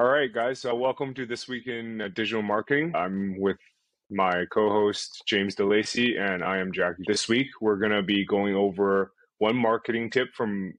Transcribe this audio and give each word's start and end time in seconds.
All 0.00 0.06
right, 0.06 0.32
guys. 0.32 0.60
So 0.60 0.74
welcome 0.74 1.12
to 1.12 1.26
this 1.26 1.46
week 1.46 1.66
in 1.66 2.00
uh, 2.00 2.08
digital 2.14 2.40
marketing. 2.40 2.96
I'm 2.96 3.38
with 3.38 3.58
my 4.10 4.46
co-host 4.50 5.24
James 5.26 5.54
De 5.54 5.62
Lacey, 5.66 6.16
and 6.16 6.42
I 6.42 6.56
am 6.56 6.72
Jacky. 6.72 7.02
This 7.06 7.28
week 7.28 7.48
we're 7.60 7.76
going 7.76 7.92
to 7.92 8.02
be 8.02 8.24
going 8.24 8.54
over 8.54 9.12
one 9.40 9.56
marketing 9.56 10.08
tip 10.08 10.28
from 10.34 10.72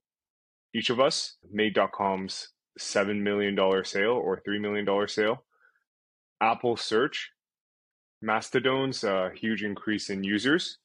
each 0.74 0.90
of 0.90 1.00
us. 1.00 1.38
Made.com's 1.52 2.50
seven 2.80 3.24
million 3.24 3.54
dollar 3.54 3.84
sale 3.84 4.14
or 4.14 4.42
three 4.44 4.58
million 4.58 4.86
dollar 4.86 5.08
sale. 5.08 5.44
Apple 6.42 6.76
Search, 6.76 7.30
Mastodon's 8.24 9.04
uh, 9.04 9.30
huge 9.36 9.64
increase 9.64 10.10
in 10.10 10.24
users. 10.24 10.80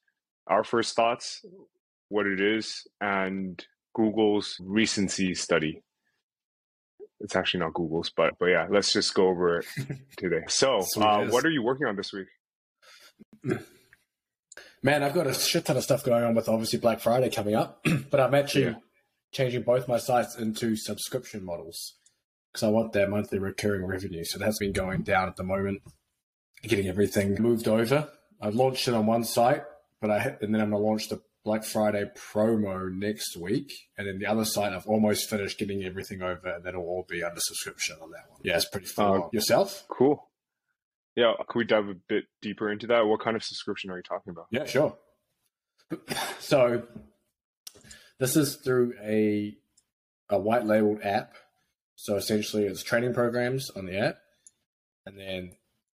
Our 0.47 0.63
first 0.63 0.95
thoughts, 0.95 1.43
what 2.11 2.27
it 2.27 2.43
is, 2.43 2.87
and 3.01 3.65
Google's 3.95 4.59
recency 4.61 5.35
study. 5.35 5.83
It's 7.21 7.35
actually 7.35 7.61
not 7.61 7.75
Google's, 7.75 8.11
but 8.11 8.35
but 8.39 8.47
yeah, 8.47 8.67
let's 8.71 8.93
just 8.93 9.15
go 9.15 9.29
over 9.29 9.59
it 9.59 9.67
today. 10.17 10.43
So, 10.49 10.85
uh, 10.97 11.27
what 11.27 11.45
are 11.45 11.51
you 11.51 11.63
working 11.63 11.87
on 11.87 11.97
this 11.97 12.13
week? 12.13 12.29
Man, 14.83 15.03
I've 15.03 15.15
got 15.15 15.27
a 15.27 15.35
shit 15.35 15.65
ton 15.65 15.77
of 15.77 15.83
stuff 15.83 16.05
going 16.05 16.23
on 16.23 16.35
with 16.35 16.49
obviously 16.49 16.79
Black 16.79 17.01
Friday 17.01 17.31
coming 17.31 17.55
up, 17.55 17.85
but 18.11 18.21
I'm 18.21 18.35
actually 18.35 18.67
yeah. 18.67 18.75
changing 19.33 19.63
both 19.63 19.89
my 19.89 19.99
sites 19.99 20.37
into 20.37 20.77
subscription 20.77 21.45
models 21.45 21.95
because 22.53 22.63
I 22.63 22.69
want 22.69 22.93
their 22.93 23.09
monthly 23.09 23.39
recurring 23.39 23.85
revenue. 23.85 24.25
So 24.25 24.39
that's 24.39 24.59
been 24.59 24.73
going 24.73 25.03
down 25.03 25.29
at 25.29 25.37
the 25.37 25.43
moment, 25.43 25.83
getting 26.63 26.89
everything 26.89 27.35
moved 27.41 27.67
over. 27.67 28.09
I've 28.41 28.55
launched 28.55 28.87
it 28.89 28.95
on 28.95 29.07
one 29.07 29.25
site, 29.25 29.65
but 30.01 30.11
I 30.11 30.37
and 30.41 30.55
then 30.55 30.61
I'm 30.61 30.71
gonna 30.71 30.85
launch 30.85 31.09
the 31.09 31.21
Black 31.47 31.63
Friday 31.63 32.05
promo 32.33 32.93
next 32.93 33.37
week, 33.37 33.73
and 33.97 34.09
then 34.09 34.19
the 34.19 34.27
other 34.27 34.45
site 34.45 34.73
I've 34.73 34.89
almost 34.89 35.31
finished 35.31 35.61
getting 35.61 35.85
everything 35.85 36.21
over, 36.21 36.49
and 36.49 36.65
that'll 36.65 36.83
all 36.83 37.07
be 37.09 37.23
under 37.23 37.39
subscription 37.39 37.97
on 38.03 38.11
that 38.11 38.25
one. 38.29 38.41
Yeah, 38.43 38.57
it's 38.57 38.69
pretty 38.69 38.89
fun. 38.89 39.23
Uh, 39.23 39.29
Yourself? 39.33 39.85
Cool. 39.89 40.29
Yeah, 41.15 41.35
can 41.49 41.59
we 41.61 41.65
dive 41.65 41.89
a 41.89 41.95
bit 41.95 42.25
deeper 42.43 42.69
into 42.69 42.89
that? 42.89 43.07
What 43.07 43.21
kind 43.21 43.37
of 43.37 43.45
subscription 43.45 43.91
are 43.93 43.97
you 43.97 44.03
talking 44.03 44.33
about? 44.33 44.49
Yeah, 44.51 44.67
sure. 44.67 44.99
So 46.41 46.83
this 48.19 48.37
is 48.37 48.57
through 48.57 48.95
a 49.01 49.57
a 50.29 50.39
white 50.41 50.67
labeled 50.67 51.03
app. 51.05 51.35
So 51.95 52.17
essentially, 52.17 52.65
it's 52.65 52.83
training 52.83 53.15
programs 53.15 53.71
on 53.71 53.87
the 53.87 54.01
app, 54.01 54.17
and 55.07 55.17
then 55.17 55.53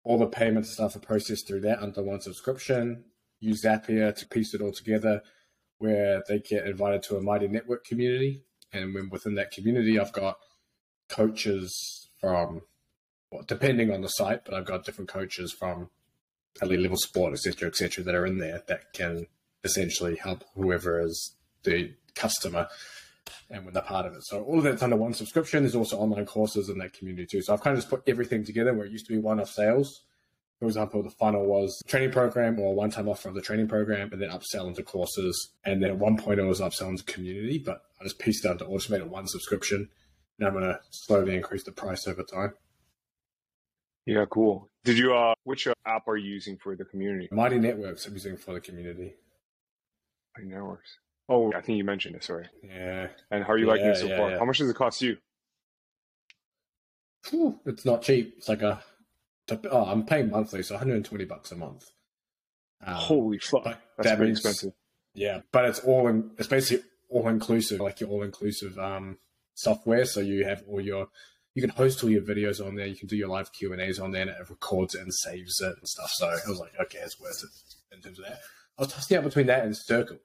all 0.04 0.18
the 0.18 0.26
payment 0.26 0.66
stuff 0.66 0.94
are 0.94 1.00
processed 1.00 1.48
through 1.48 1.62
that 1.62 1.82
under 1.82 2.02
one 2.02 2.20
subscription. 2.20 3.04
Use 3.40 3.64
Zapier 3.64 4.14
to 4.14 4.26
piece 4.28 4.52
it 4.52 4.60
all 4.60 4.72
together 4.72 5.22
where 5.78 6.22
they 6.28 6.38
get 6.38 6.66
invited 6.66 7.02
to 7.04 7.16
a 7.16 7.22
Mighty 7.22 7.48
Network 7.48 7.84
community. 7.84 8.42
And 8.72 8.94
when 8.94 9.08
within 9.08 9.34
that 9.36 9.50
community, 9.50 9.98
I've 9.98 10.12
got 10.12 10.38
coaches 11.08 12.08
from, 12.20 12.62
well, 13.30 13.44
depending 13.46 13.92
on 13.92 14.02
the 14.02 14.08
site, 14.08 14.44
but 14.44 14.54
I've 14.54 14.66
got 14.66 14.84
different 14.84 15.08
coaches 15.08 15.52
from 15.52 15.90
elite 16.60 16.80
level 16.80 16.96
sport, 16.96 17.32
etc., 17.32 17.68
etc., 17.68 18.04
that 18.04 18.14
are 18.14 18.26
in 18.26 18.38
there 18.38 18.62
that 18.66 18.92
can 18.92 19.26
essentially 19.64 20.16
help 20.16 20.44
whoever 20.54 21.00
is 21.00 21.34
the 21.62 21.92
customer 22.14 22.68
and 23.50 23.64
when 23.64 23.74
they're 23.74 23.82
part 23.82 24.06
of 24.06 24.14
it. 24.14 24.24
So 24.24 24.42
all 24.42 24.58
of 24.58 24.64
that's 24.64 24.82
under 24.82 24.96
one 24.96 25.14
subscription. 25.14 25.62
There's 25.62 25.74
also 25.74 25.98
online 25.98 26.26
courses 26.26 26.68
in 26.68 26.78
that 26.78 26.92
community 26.92 27.26
too. 27.26 27.42
So 27.42 27.52
I've 27.52 27.62
kind 27.62 27.76
of 27.76 27.82
just 27.82 27.90
put 27.90 28.02
everything 28.06 28.44
together 28.44 28.74
where 28.74 28.86
it 28.86 28.92
used 28.92 29.06
to 29.06 29.12
be 29.12 29.18
one-off 29.18 29.50
sales 29.50 30.02
for 30.58 30.66
example, 30.66 31.02
the 31.02 31.10
funnel 31.10 31.46
was 31.46 31.80
training 31.86 32.10
program 32.10 32.58
or 32.58 32.74
one 32.74 32.90
time 32.90 33.08
offer 33.08 33.28
of 33.28 33.34
the 33.34 33.40
training 33.42 33.68
program 33.68 34.10
and 34.12 34.20
then 34.20 34.30
upsell 34.30 34.66
into 34.66 34.82
courses. 34.82 35.50
And 35.64 35.82
then 35.82 35.90
at 35.90 35.98
one 35.98 36.16
point 36.16 36.40
it 36.40 36.44
was 36.44 36.60
upsell 36.60 36.88
into 36.88 37.04
community, 37.04 37.58
but 37.58 37.82
I 38.00 38.04
just 38.04 38.18
pieced 38.18 38.44
it 38.44 38.48
down 38.48 38.58
to 38.58 38.64
automate 38.64 38.74
automated 38.74 39.10
one 39.10 39.26
subscription. 39.28 39.88
Now 40.38 40.48
I'm 40.48 40.54
going 40.54 40.64
to 40.64 40.80
slowly 40.90 41.36
increase 41.36 41.62
the 41.62 41.72
price 41.72 42.08
over 42.08 42.22
time. 42.22 42.54
Yeah, 44.04 44.24
cool. 44.30 44.68
Did 44.84 44.98
you, 44.98 45.14
uh, 45.14 45.34
which 45.44 45.66
uh, 45.66 45.74
app 45.86 46.08
are 46.08 46.16
you 46.16 46.30
using 46.30 46.56
for 46.56 46.74
the 46.74 46.84
community? 46.84 47.28
Mighty 47.30 47.58
Networks 47.58 48.06
I'm 48.06 48.14
using 48.14 48.36
for 48.36 48.54
the 48.54 48.60
community. 48.60 49.14
Mighty 50.36 50.48
Networks. 50.48 50.98
Oh, 51.28 51.52
I 51.52 51.60
think 51.60 51.76
you 51.76 51.84
mentioned 51.84 52.16
it. 52.16 52.24
Sorry. 52.24 52.46
Yeah. 52.64 53.08
And 53.30 53.44
how 53.44 53.52
are 53.52 53.58
you 53.58 53.66
yeah, 53.66 53.72
liking 53.72 53.86
it 53.88 53.96
so 53.98 54.06
yeah, 54.06 54.16
far? 54.16 54.30
yeah. 54.30 54.38
How 54.38 54.44
much 54.44 54.58
does 54.58 54.70
it 54.70 54.76
cost 54.76 55.02
you? 55.02 55.18
Whew, 57.30 57.60
it's 57.66 57.84
not 57.84 58.02
cheap. 58.02 58.34
It's 58.38 58.48
like 58.48 58.62
a 58.62 58.82
oh, 59.70 59.84
I'm 59.84 60.04
paying 60.04 60.30
monthly, 60.30 60.62
so 60.62 60.74
120 60.74 61.24
bucks 61.24 61.52
a 61.52 61.56
month. 61.56 61.90
Um, 62.84 62.94
Holy 62.94 63.38
fuck! 63.38 63.64
That's 63.64 64.08
that 64.08 64.20
means, 64.20 64.38
expensive. 64.38 64.72
Yeah, 65.14 65.40
but 65.52 65.64
it's 65.64 65.80
all 65.80 66.06
in. 66.08 66.30
It's 66.38 66.48
basically 66.48 66.84
all 67.08 67.28
inclusive, 67.28 67.80
like 67.80 68.00
your 68.00 68.10
all 68.10 68.22
inclusive 68.22 68.78
um, 68.78 69.18
software. 69.54 70.04
So 70.04 70.20
you 70.20 70.44
have 70.44 70.62
all 70.68 70.80
your, 70.80 71.08
you 71.54 71.62
can 71.62 71.70
host 71.70 72.02
all 72.04 72.10
your 72.10 72.22
videos 72.22 72.64
on 72.64 72.76
there. 72.76 72.86
You 72.86 72.96
can 72.96 73.08
do 73.08 73.16
your 73.16 73.28
live 73.28 73.52
Q 73.52 73.72
and 73.72 73.80
A's 73.80 73.98
on 73.98 74.12
there, 74.12 74.22
and 74.22 74.30
it 74.30 74.36
records 74.48 74.94
it 74.94 75.02
and 75.02 75.12
saves 75.12 75.60
it 75.60 75.76
and 75.76 75.88
stuff. 75.88 76.10
So 76.10 76.28
I 76.28 76.38
was 76.48 76.60
like, 76.60 76.72
okay, 76.80 76.98
it's 76.98 77.20
worth 77.20 77.42
it 77.42 77.96
in 77.96 78.02
terms 78.02 78.18
of 78.18 78.26
that. 78.26 78.40
I 78.78 78.82
was 78.82 78.92
tossing 78.92 79.16
out 79.16 79.24
between 79.24 79.46
that 79.46 79.64
and 79.64 79.76
Circle, 79.76 80.18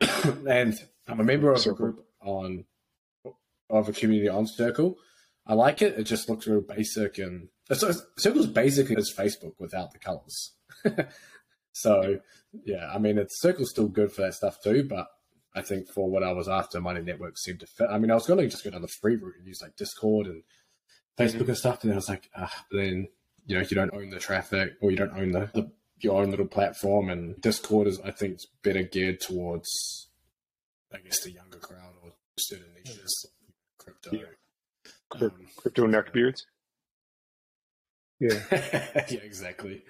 and 0.48 0.74
I'm 1.06 1.20
a 1.20 1.24
member 1.24 1.52
of 1.52 1.60
Circle. 1.60 1.72
a 1.72 1.78
group 1.78 2.06
on 2.22 2.64
of 3.68 3.88
a 3.88 3.92
community 3.92 4.28
on 4.28 4.46
Circle. 4.46 4.96
I 5.46 5.54
like 5.54 5.82
it. 5.82 5.98
It 5.98 6.04
just 6.04 6.28
looks 6.28 6.46
real 6.46 6.60
basic 6.60 7.18
and 7.18 7.48
so 7.72 7.92
Circle's 8.16 8.46
basically 8.46 8.96
as 8.96 9.12
Facebook 9.14 9.54
without 9.58 9.92
the 9.92 9.98
colors. 9.98 10.52
so 11.72 12.20
yeah, 12.64 12.90
I 12.92 12.98
mean, 12.98 13.18
it's 13.18 13.40
Circle's 13.40 13.70
still 13.70 13.88
good 13.88 14.12
for 14.12 14.22
that 14.22 14.34
stuff 14.34 14.62
too, 14.62 14.84
but 14.88 15.08
I 15.54 15.62
think 15.62 15.88
for 15.88 16.08
what 16.08 16.22
I 16.22 16.32
was 16.32 16.48
after, 16.48 16.80
Mighty 16.80 17.02
Network 17.02 17.36
seemed 17.38 17.60
to 17.60 17.66
fit. 17.66 17.88
I 17.90 17.98
mean, 17.98 18.10
I 18.10 18.14
was 18.14 18.26
going 18.26 18.38
to 18.40 18.48
just 18.48 18.64
go 18.64 18.70
down 18.70 18.82
the 18.82 18.88
free 18.88 19.16
route 19.16 19.34
and 19.38 19.46
use 19.46 19.60
like 19.62 19.76
Discord 19.76 20.26
and 20.26 20.42
Facebook 21.18 21.40
mm-hmm. 21.40 21.48
and 21.48 21.58
stuff, 21.58 21.82
and 21.82 21.90
then 21.90 21.96
I 21.96 21.98
was 21.98 22.08
like, 22.08 22.30
ah, 22.36 22.64
then 22.70 23.08
you 23.46 23.56
know, 23.56 23.64
you 23.68 23.74
don't 23.74 23.94
own 23.94 24.10
the 24.10 24.18
traffic 24.18 24.74
or 24.80 24.90
you 24.90 24.96
don't 24.96 25.16
own 25.16 25.32
the, 25.32 25.50
the 25.54 25.70
your 26.00 26.20
own 26.20 26.30
little 26.30 26.46
platform, 26.46 27.10
and 27.10 27.40
Discord 27.40 27.88
is, 27.88 28.00
I 28.00 28.10
think, 28.12 28.38
better 28.62 28.82
geared 28.82 29.20
towards, 29.20 30.08
I 30.92 30.98
guess, 30.98 31.20
the 31.20 31.32
younger 31.32 31.58
crowd 31.58 31.94
or 32.04 32.12
certain 32.38 32.72
niches, 32.74 33.26
crypto. 33.78 34.10
Yeah. 34.12 35.20
Um, 35.20 35.32
crypto 35.56 35.86
neckbeards. 35.86 36.42
Yeah. 38.20 38.40
yeah, 38.52 39.20
exactly. 39.22 39.82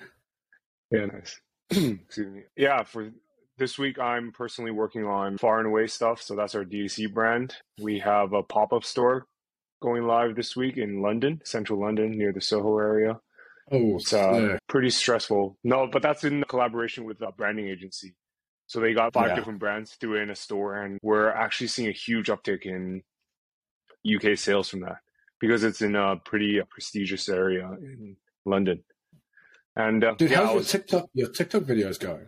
Yeah, 0.90 1.06
nice. 1.06 1.40
Excuse 1.70 2.34
me. 2.34 2.42
Yeah, 2.56 2.82
for 2.82 3.10
this 3.56 3.78
week, 3.78 3.98
I'm 3.98 4.32
personally 4.32 4.70
working 4.70 5.04
on 5.04 5.38
far 5.38 5.58
and 5.58 5.66
away 5.66 5.86
stuff. 5.86 6.22
So 6.22 6.36
that's 6.36 6.54
our 6.54 6.64
D2C 6.64 7.12
brand. 7.12 7.54
We 7.80 7.98
have 8.00 8.32
a 8.32 8.42
pop 8.42 8.72
up 8.72 8.84
store 8.84 9.26
going 9.80 10.04
live 10.04 10.34
this 10.34 10.56
week 10.56 10.76
in 10.76 11.02
London, 11.02 11.40
central 11.44 11.80
London, 11.80 12.16
near 12.16 12.32
the 12.32 12.40
Soho 12.40 12.78
area. 12.78 13.20
Oh, 13.70 13.96
it's 13.96 14.12
uh, 14.12 14.56
pretty 14.66 14.90
stressful. 14.90 15.58
No, 15.62 15.88
but 15.90 16.02
that's 16.02 16.24
in 16.24 16.42
collaboration 16.44 17.04
with 17.04 17.20
a 17.20 17.32
branding 17.32 17.68
agency. 17.68 18.14
So 18.66 18.80
they 18.80 18.94
got 18.94 19.12
five 19.12 19.28
yeah. 19.28 19.34
different 19.34 19.60
brands 19.60 19.96
doing 19.98 20.30
a 20.30 20.34
store, 20.34 20.82
and 20.82 20.98
we're 21.02 21.30
actually 21.30 21.68
seeing 21.68 21.88
a 21.88 21.92
huge 21.92 22.28
uptick 22.28 22.62
in 22.64 23.02
UK 24.06 24.38
sales 24.38 24.68
from 24.68 24.80
that 24.80 24.98
because 25.40 25.64
it's 25.64 25.82
in 25.82 25.94
a 25.94 26.16
pretty 26.16 26.60
prestigious 26.68 27.28
area 27.28 27.68
in 27.80 28.16
London. 28.44 28.82
And 29.76 30.02
uh, 30.02 30.14
dude, 30.14 30.30
yeah, 30.30 30.38
how's 30.38 30.54
was, 30.54 30.72
your 30.72 30.80
TikTok 30.80 31.10
your 31.14 31.28
TikTok 31.28 31.62
videos 31.62 32.00
going? 32.00 32.26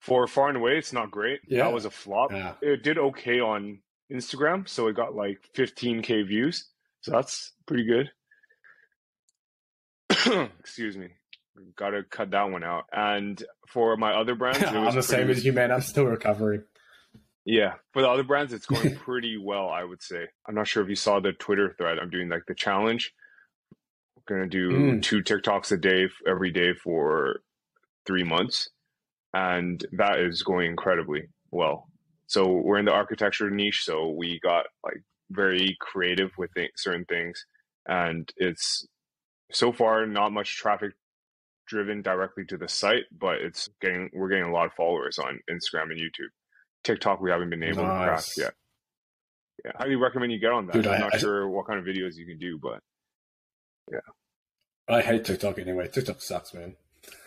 For 0.00 0.26
far 0.26 0.48
and 0.48 0.58
away, 0.58 0.76
it's 0.76 0.92
not 0.92 1.10
great. 1.10 1.40
Yeah. 1.48 1.64
That 1.64 1.72
was 1.72 1.86
a 1.86 1.90
flop. 1.90 2.30
Yeah. 2.30 2.52
It 2.60 2.82
did 2.82 2.98
okay 2.98 3.40
on 3.40 3.78
Instagram, 4.12 4.68
so 4.68 4.86
it 4.88 4.94
got 4.94 5.14
like 5.14 5.38
15k 5.56 6.28
views. 6.28 6.68
So 7.00 7.12
that's 7.12 7.52
pretty 7.66 7.84
good. 7.84 8.10
Excuse 10.60 10.96
me. 10.96 11.08
Got 11.76 11.90
to 11.90 12.02
cut 12.02 12.30
that 12.32 12.50
one 12.50 12.64
out. 12.64 12.84
And 12.92 13.42
for 13.66 13.96
my 13.96 14.12
other 14.12 14.34
brands, 14.34 14.58
I'm 14.62 14.74
the 14.74 14.90
pretty... 14.90 15.02
same 15.02 15.30
as 15.30 15.44
you, 15.44 15.52
man. 15.52 15.72
I'm 15.72 15.80
still 15.80 16.04
recovering. 16.04 16.64
Yeah, 17.44 17.74
for 17.92 18.00
the 18.00 18.08
other 18.08 18.22
brands, 18.22 18.52
it's 18.52 18.66
going 18.66 18.96
pretty 19.04 19.36
well, 19.36 19.68
I 19.68 19.84
would 19.84 20.02
say. 20.02 20.26
I'm 20.48 20.54
not 20.54 20.66
sure 20.66 20.82
if 20.82 20.88
you 20.88 20.96
saw 20.96 21.20
the 21.20 21.32
Twitter 21.32 21.74
thread. 21.76 21.98
I'm 21.98 22.10
doing 22.10 22.28
like 22.28 22.46
the 22.46 22.54
challenge. 22.54 23.12
We're 24.16 24.36
gonna 24.36 24.48
do 24.48 24.70
mm. 24.70 25.02
two 25.02 25.22
TikToks 25.22 25.72
a 25.72 25.76
day 25.76 26.08
every 26.26 26.50
day 26.50 26.72
for 26.72 27.40
three 28.06 28.24
months, 28.24 28.70
and 29.34 29.84
that 29.92 30.20
is 30.20 30.42
going 30.42 30.70
incredibly 30.70 31.24
well. 31.50 31.88
So 32.26 32.50
we're 32.50 32.78
in 32.78 32.86
the 32.86 32.92
architecture 32.92 33.50
niche, 33.50 33.84
so 33.84 34.08
we 34.08 34.40
got 34.42 34.64
like 34.82 35.02
very 35.30 35.76
creative 35.80 36.30
with 36.38 36.50
th- 36.54 36.70
certain 36.76 37.04
things, 37.04 37.44
and 37.86 38.30
it's 38.38 38.86
so 39.52 39.72
far 39.72 40.06
not 40.06 40.32
much 40.32 40.56
traffic 40.56 40.92
driven 41.66 42.02
directly 42.02 42.44
to 42.46 42.56
the 42.56 42.68
site, 42.68 43.04
but 43.18 43.36
it's 43.40 43.68
getting 43.82 44.10
we're 44.14 44.28
getting 44.28 44.44
a 44.44 44.52
lot 44.52 44.66
of 44.66 44.72
followers 44.72 45.18
on 45.18 45.40
Instagram 45.50 45.90
and 45.90 46.00
YouTube. 46.00 46.32
TikTok 46.84 47.20
we 47.20 47.30
haven't 47.30 47.50
been 47.50 47.62
able 47.62 47.82
nice. 47.82 48.34
to 48.34 48.40
crack 48.40 48.46
yet. 48.46 48.54
Yeah, 49.64 49.72
I 49.78 49.82
highly 49.84 49.96
recommend 49.96 50.32
you 50.32 50.38
get 50.38 50.52
on 50.52 50.66
that. 50.66 50.74
Dude, 50.74 50.86
I'm 50.86 50.94
I, 50.94 50.98
not 50.98 51.14
I, 51.14 51.18
sure 51.18 51.48
what 51.48 51.66
kind 51.66 51.78
of 51.78 51.84
videos 51.84 52.16
you 52.16 52.26
can 52.26 52.38
do, 52.38 52.58
but 52.58 52.80
yeah. 53.90 53.98
I 54.88 55.00
hate 55.00 55.24
TikTok 55.24 55.58
anyway. 55.58 55.88
TikTok 55.88 56.20
sucks, 56.20 56.52
man. 56.54 56.76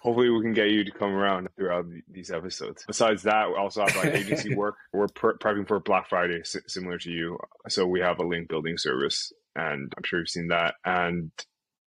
Hopefully, 0.00 0.28
we 0.28 0.42
can 0.42 0.52
get 0.52 0.70
you 0.70 0.84
to 0.84 0.90
come 0.90 1.12
around 1.12 1.48
throughout 1.56 1.86
these 2.10 2.30
episodes. 2.30 2.84
Besides 2.86 3.22
that, 3.22 3.48
we 3.48 3.56
also 3.56 3.84
have 3.84 3.96
like 3.96 4.14
agency 4.14 4.54
work. 4.56 4.76
We're 4.92 5.06
prepping 5.06 5.66
for 5.66 5.80
Black 5.80 6.08
Friday, 6.08 6.42
similar 6.44 6.98
to 6.98 7.10
you. 7.10 7.38
So 7.68 7.86
we 7.86 8.00
have 8.00 8.18
a 8.18 8.26
link 8.26 8.48
building 8.48 8.76
service, 8.76 9.32
and 9.56 9.92
I'm 9.96 10.02
sure 10.04 10.18
you've 10.18 10.28
seen 10.28 10.48
that. 10.48 10.74
And 10.84 11.30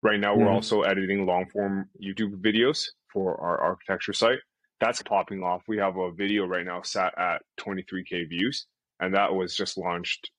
right 0.01 0.19
now, 0.19 0.36
we're 0.36 0.46
mm-hmm. 0.46 0.54
also 0.54 0.84
editing 0.84 1.25
long 1.25 1.48
form 1.51 1.90
YouTube 2.01 2.42
videos 2.42 2.88
for 3.12 3.40
our 3.42 3.62
architecture 3.62 4.13
site. 4.13 4.40
That's 4.86 5.02
popping 5.02 5.42
off. 5.42 5.64
We 5.68 5.80
have 5.80 5.98
a 5.98 6.12
video 6.12 6.46
right 6.46 6.64
now 6.64 6.84
sat 6.84 7.18
at 7.18 7.42
23k 7.60 8.30
views, 8.30 8.68
and 9.00 9.16
that 9.16 9.34
was 9.34 9.56
just 9.56 9.80
launched 9.80 10.30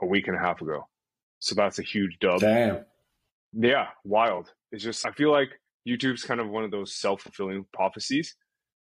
a 0.00 0.06
week 0.06 0.28
and 0.28 0.36
a 0.36 0.38
half 0.38 0.60
ago. 0.60 0.86
So 1.40 1.56
that's 1.56 1.80
a 1.80 1.82
huge 1.82 2.20
dub. 2.20 2.42
Damn. 2.42 2.84
Yeah, 3.52 3.88
wild. 4.04 4.52
It's 4.70 4.84
just 4.84 5.04
I 5.04 5.10
feel 5.10 5.32
like 5.32 5.48
YouTube's 5.88 6.22
kind 6.22 6.40
of 6.40 6.48
one 6.48 6.62
of 6.62 6.70
those 6.70 6.94
self 6.94 7.22
fulfilling 7.22 7.66
prophecies. 7.72 8.36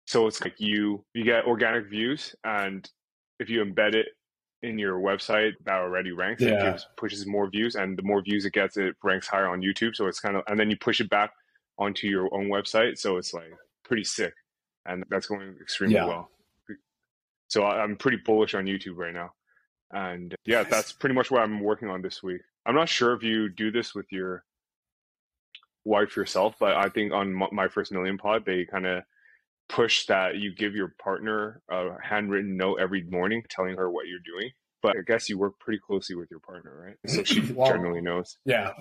So 0.09 0.27
it's 0.27 0.43
like 0.43 0.57
you 0.59 1.05
you 1.15 1.23
get 1.23 1.45
organic 1.45 1.89
views, 1.89 2.35
and 2.43 2.85
if 3.39 3.49
you 3.49 3.65
embed 3.65 3.95
it 3.95 4.09
in 4.63 4.81
your 4.81 4.99
website 4.99 5.53
that 5.65 5.77
already 5.77 6.11
ranks, 6.11 6.43
yeah. 6.43 6.55
it 6.55 6.73
gives, 6.73 6.89
pushes 6.97 7.25
more 7.25 7.49
views, 7.49 7.77
and 7.77 7.97
the 7.97 8.03
more 8.03 8.21
views 8.21 8.47
it 8.47 8.53
gets, 8.53 8.77
it 8.77 8.97
ranks 9.05 9.29
higher 9.29 9.47
on 9.47 9.61
YouTube. 9.61 9.95
So 9.95 10.09
it's 10.09 10.19
kind 10.19 10.37
of, 10.37 10.43
and 10.49 10.59
then 10.59 10.71
you 10.71 10.77
push 10.77 11.01
it 11.01 11.09
back 11.09 11.31
onto 11.79 12.09
your 12.09 12.35
own 12.35 12.49
website. 12.49 12.99
So 12.99 13.17
it's 13.17 13.33
like 13.33 13.53
pretty 13.85 14.03
sick, 14.03 14.35
and 14.87 15.05
that's 15.11 15.27
going 15.27 15.57
extremely 15.61 15.97
yeah. 15.97 16.07
well. 16.07 16.31
So 17.49 17.65
I'm 17.65 17.97
pretty 17.97 18.19
bullish 18.25 18.55
on 18.55 18.65
YouTube 18.65 18.97
right 18.97 19.13
now, 19.13 19.33
and 19.91 20.35
yeah, 20.47 20.63
that's 20.63 20.93
pretty 20.93 21.15
much 21.15 21.31
what 21.31 21.43
I'm 21.43 21.61
working 21.61 21.89
on 21.89 22.01
this 22.01 22.23
week. 22.23 22.41
I'm 22.65 22.75
not 22.75 22.89
sure 22.89 23.13
if 23.13 23.23
you 23.23 23.49
do 23.49 23.71
this 23.71 23.95
with 23.95 24.07
your 24.11 24.45
wife 25.85 26.17
yourself, 26.17 26.57
but 26.59 26.77
I 26.77 26.89
think 26.89 27.13
on 27.13 27.35
my 27.53 27.69
first 27.69 27.93
million 27.93 28.19
pod, 28.19 28.45
they 28.47 28.65
kind 28.65 28.87
of 28.87 29.03
push 29.69 30.07
that 30.07 30.37
you 30.37 30.55
give 30.55 30.75
your 30.75 30.95
partner 31.03 31.63
a 31.71 31.97
handwritten 32.03 32.57
note 32.57 32.79
every 32.81 33.03
morning 33.05 33.43
telling 33.49 33.77
her 33.77 33.91
what 33.91 34.07
you're 34.07 34.21
doing. 34.25 34.51
But 34.83 34.97
I 34.97 35.03
guess 35.07 35.29
you 35.29 35.39
work 35.39 35.59
pretty 35.61 35.81
closely 35.85 36.17
with 36.17 36.31
your 36.31 36.41
partner, 36.41 36.73
right? 36.87 37.11
So 37.11 37.23
she 37.23 37.41
well, 37.53 37.69
generally 37.71 38.01
knows. 38.01 38.37
Yeah, 38.45 38.73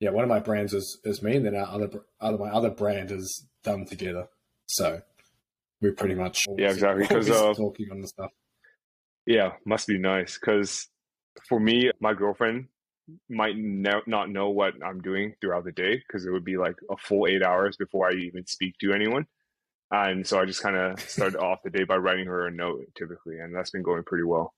yeah. 0.00 0.10
One 0.10 0.24
of 0.24 0.28
my 0.28 0.38
brands 0.38 0.72
is 0.72 0.98
is 1.04 1.22
me, 1.22 1.36
and 1.36 1.46
then 1.46 1.56
our 1.56 1.66
other 1.66 1.88
other 2.20 2.38
my 2.38 2.50
other 2.50 2.70
brand 2.70 3.10
is 3.10 3.46
done 3.64 3.84
together. 3.84 4.28
So 4.68 5.00
we're 5.80 5.92
pretty 5.92 6.14
much 6.14 6.46
yeah, 6.56 6.70
exactly 6.70 7.02
because 7.08 7.30
uh, 7.30 7.54
talking 7.54 7.88
on 7.90 8.00
the 8.00 8.08
stuff. 8.08 8.30
Yeah, 9.26 9.52
must 9.66 9.86
be 9.86 9.98
nice 9.98 10.38
because 10.38 10.88
for 11.48 11.58
me, 11.58 11.90
my 12.00 12.14
girlfriend 12.14 12.68
might 13.28 13.56
ne- 13.56 14.02
not 14.06 14.30
know 14.30 14.50
what 14.50 14.74
I'm 14.84 15.00
doing 15.00 15.34
throughout 15.40 15.64
the 15.64 15.72
day 15.72 15.96
because 15.96 16.26
it 16.26 16.30
would 16.30 16.44
be 16.44 16.56
like 16.56 16.76
a 16.90 16.96
full 16.96 17.26
eight 17.26 17.42
hours 17.42 17.76
before 17.76 18.08
I 18.08 18.14
even 18.14 18.46
speak 18.46 18.74
to 18.80 18.92
anyone. 18.92 19.26
And 19.90 20.26
so 20.26 20.38
I 20.38 20.44
just 20.44 20.62
kind 20.62 20.76
of 20.76 21.00
started 21.00 21.38
off 21.42 21.60
the 21.64 21.70
day 21.70 21.84
by 21.84 21.96
writing 21.96 22.26
her 22.26 22.46
a 22.46 22.50
note 22.50 22.84
typically, 22.96 23.38
and 23.38 23.54
that's 23.54 23.70
been 23.70 23.82
going 23.82 24.02
pretty 24.04 24.24
well. 24.24 24.52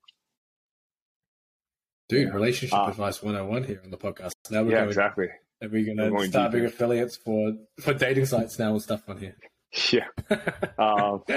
Dude, 2.09 2.35
relationship 2.35 2.77
uh, 2.77 2.87
advice 2.89 3.23
101 3.23 3.65
here 3.65 3.81
on 3.85 3.91
the 3.91 3.97
podcast. 3.97 4.33
Now 4.51 4.65
we're 4.65 4.73
yeah, 4.73 4.79
going, 4.79 4.89
exactly. 4.89 5.29
And 5.61 5.71
we're 5.71 5.95
going 5.95 5.99
to 5.99 6.29
start 6.29 6.51
being 6.51 6.65
affiliates 6.65 7.17
for, 7.17 7.53
for 7.79 7.95
dating 7.95 8.27
sites 8.27 8.59
now 8.59 8.73
and 8.73 8.83
stuff 8.83 9.03
on 9.09 9.19
here. 9.19 9.37
Yeah. 9.93 10.06
um, 10.78 11.22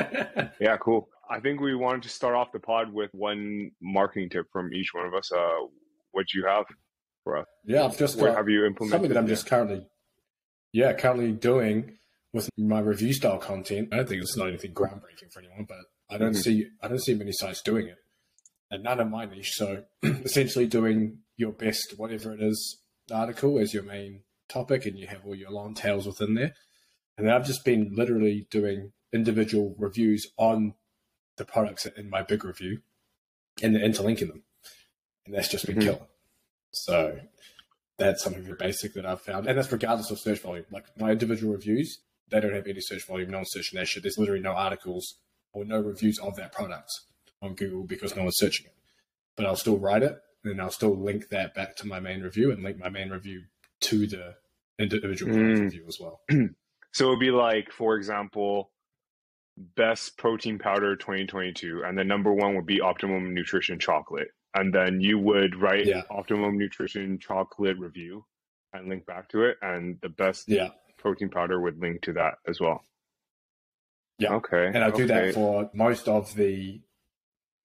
yeah, 0.60 0.78
cool. 0.82 1.08
I 1.30 1.40
think 1.40 1.62
we 1.62 1.76
wanted 1.76 2.04
to 2.04 2.10
start 2.10 2.36
off 2.36 2.52
the 2.52 2.60
pod 2.60 2.92
with 2.92 3.12
one 3.14 3.72
marketing 3.80 4.30
tip 4.30 4.48
from 4.52 4.74
each 4.74 4.94
one 4.94 5.06
of 5.06 5.14
us. 5.14 5.32
Uh, 5.32 5.68
what 6.12 6.26
do 6.32 6.40
you 6.40 6.48
have? 6.48 6.66
for 7.24 7.38
us? 7.38 7.48
Yeah, 7.66 7.86
I've 7.86 7.98
just 7.98 8.18
Where 8.18 8.36
have 8.36 8.50
you 8.50 8.66
implemented 8.66 8.92
something 8.92 9.10
that 9.10 9.18
I'm 9.18 9.28
just 9.28 9.46
currently, 9.48 9.86
yeah, 10.72 10.94
currently 10.94 11.32
doing 11.32 11.98
with 12.34 12.50
my 12.58 12.80
review 12.80 13.14
style 13.14 13.38
content. 13.38 13.90
I 13.92 13.98
don't 13.98 14.10
think 14.10 14.22
it's 14.22 14.38
not 14.38 14.50
anything 14.50 14.74
groundbreaking 14.74 15.32
for 15.32 15.40
anyone, 15.40 15.66
but 15.68 15.78
I 16.10 16.18
don't 16.18 16.32
mm-hmm. 16.32 16.42
see 16.42 16.68
I 16.82 16.88
don't 16.88 17.02
see 17.02 17.14
many 17.14 17.32
sites 17.32 17.62
doing 17.62 17.88
it, 17.88 17.98
and 18.72 18.84
none 18.84 19.00
of 19.00 19.10
my 19.10 19.26
niche. 19.26 19.54
So 19.54 19.84
essentially, 20.04 20.68
doing 20.68 21.20
your 21.38 21.52
best, 21.52 21.94
whatever 21.98 22.34
it 22.34 22.42
is, 22.42 22.80
article 23.12 23.60
as 23.60 23.74
your 23.74 23.84
main 23.84 24.22
topic, 24.50 24.86
and 24.86 24.98
you 24.98 25.08
have 25.08 25.26
all 25.26 25.36
your 25.36 25.52
long 25.52 25.74
tails 25.74 26.06
within 26.06 26.36
there. 26.36 26.54
And 27.18 27.30
I've 27.30 27.46
just 27.46 27.64
been 27.64 27.94
literally 27.96 28.48
doing 28.50 28.92
individual 29.12 29.76
reviews 29.78 30.28
on 30.38 30.74
the 31.38 31.46
products 31.46 31.86
in 31.86 32.10
my 32.10 32.22
big 32.24 32.44
review 32.44 32.82
and 33.62 33.76
interlinking 33.76 34.28
them. 34.28 34.44
And 35.26 35.36
that's 35.36 35.48
just 35.48 35.66
been 35.66 35.78
mm-hmm. 35.78 35.90
killer. 35.90 36.08
So 36.72 37.20
that's 37.98 38.24
something 38.24 38.44
very 38.44 38.58
basic 38.58 38.94
that 38.96 39.06
I've 39.06 39.22
found. 39.22 39.48
And 39.48 39.58
that's 39.58 39.72
regardless 39.72 40.12
of 40.12 40.20
search 40.20 40.40
volume. 40.40 40.66
Like 40.72 40.86
my 40.98 41.12
individual 41.12 41.54
reviews, 41.54 42.00
they 42.30 42.40
don't 42.40 42.54
have 42.54 42.68
any 42.68 42.82
search 42.82 43.06
volume, 43.06 43.30
no 43.30 43.40
one's 43.40 43.52
searching 43.52 43.80
that 43.80 43.88
shit. 43.88 44.04
There's 44.04 44.18
literally 44.18 44.42
no 44.42 44.54
articles 44.54 45.20
or 45.54 45.66
no 45.66 45.80
reviews 45.80 46.20
of 46.20 46.36
that 46.38 46.52
product 46.52 46.92
on 47.42 47.54
Google 47.54 47.84
because 47.84 48.16
no 48.16 48.24
one's 48.24 48.38
searching 48.38 48.66
it. 48.66 48.76
But 49.36 49.46
I'll 49.46 49.56
still 49.56 49.78
write 49.78 50.04
it 50.04 50.18
and 50.44 50.62
I'll 50.62 50.72
still 50.72 50.96
link 50.96 51.30
that 51.30 51.54
back 51.54 51.76
to 51.78 51.88
my 51.88 52.00
main 52.00 52.22
review 52.22 52.52
and 52.52 52.64
link 52.64 52.80
my 52.80 52.90
main 52.90 53.10
review 53.10 53.44
to 53.82 54.08
the 54.08 54.36
individual 54.80 55.34
mm. 55.34 55.62
review 55.62 55.86
as 55.88 56.00
well. 56.00 56.22
so 56.94 57.08
it 57.08 57.10
would 57.10 57.20
be 57.20 57.32
like, 57.32 57.72
for 57.72 57.96
example, 57.96 58.72
best 59.76 60.18
protein 60.18 60.60
powder 60.60 60.96
2022, 60.96 61.84
and 61.86 61.98
the 61.98 62.04
number 62.04 62.34
one 62.34 62.56
would 62.56 62.66
be 62.66 62.82
Optimum 62.82 63.34
Nutrition 63.34 63.80
Chocolate 63.80 64.30
and 64.54 64.74
then 64.74 65.02
you 65.02 65.20
would 65.20 65.56
write 65.56 65.86
yeah. 65.86 66.02
optimum 66.10 66.58
nutrition 66.58 67.20
chocolate 67.20 67.78
review 67.78 68.26
and 68.74 68.88
link 68.88 69.06
back 69.06 69.30
to 69.30 69.44
it 69.44 69.58
and 69.62 69.98
the 70.02 70.10
best 70.10 70.48
yeah. 70.48 70.70
protein 70.98 71.30
powder 71.30 71.60
would 71.60 71.80
link 71.80 72.02
to 72.02 72.14
that 72.14 72.36
as 72.48 72.60
well 72.60 72.84
yeah 74.20 74.34
okay 74.34 74.68
and 74.68 74.84
i 74.84 74.92
do 74.92 75.08
that 75.08 75.34
for 75.34 75.70
most 75.74 76.08
of 76.08 76.34
the 76.36 76.82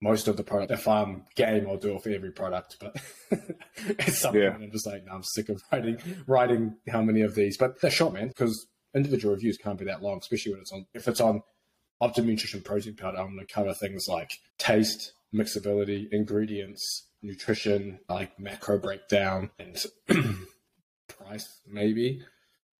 most 0.01 0.29
of 0.29 0.37
the 0.37 0.45
product 0.45 0.71
if 0.71 0.87
i'm 0.89 1.25
game 1.35 1.67
i'll 1.69 1.77
do 1.77 1.95
it 1.95 2.03
for 2.03 2.11
every 2.11 2.31
product 2.31 2.77
but 2.81 2.97
at 3.99 4.13
some 4.13 4.35
yeah. 4.35 4.51
point 4.51 4.65
i'm 4.65 4.71
just 4.71 4.87
like 4.87 5.05
no, 5.05 5.13
i'm 5.13 5.23
sick 5.23 5.49
of 5.49 5.61
writing 5.73 5.99
writing 6.27 6.77
how 6.89 7.03
many 7.03 7.21
of 7.21 7.35
these 7.35 7.57
but 7.57 7.81
they're 7.81 7.91
short 7.91 8.15
man 8.15 8.29
because 8.29 8.67
individual 8.94 9.35
reviews 9.35 9.58
can't 9.58 9.79
be 9.79 9.85
that 9.85 10.02
long 10.02 10.19
especially 10.19 10.52
when 10.52 10.61
it's 10.61 10.73
on 10.73 10.87
if 10.94 11.06
it's 11.08 11.20
on 11.20 11.43
optimum 12.00 12.31
nutrition 12.31 12.61
protein 12.61 12.94
powder 12.94 13.19
i'm 13.19 13.35
going 13.35 13.46
to 13.46 13.52
cover 13.52 13.75
things 13.75 14.06
like 14.08 14.32
taste 14.58 15.12
mixability, 15.35 16.08
ingredients, 16.12 17.06
nutrition, 17.23 18.00
like 18.08 18.38
macro 18.38 18.79
breakdown, 18.79 19.50
and 19.58 19.85
price 21.08 21.61
maybe, 21.67 22.23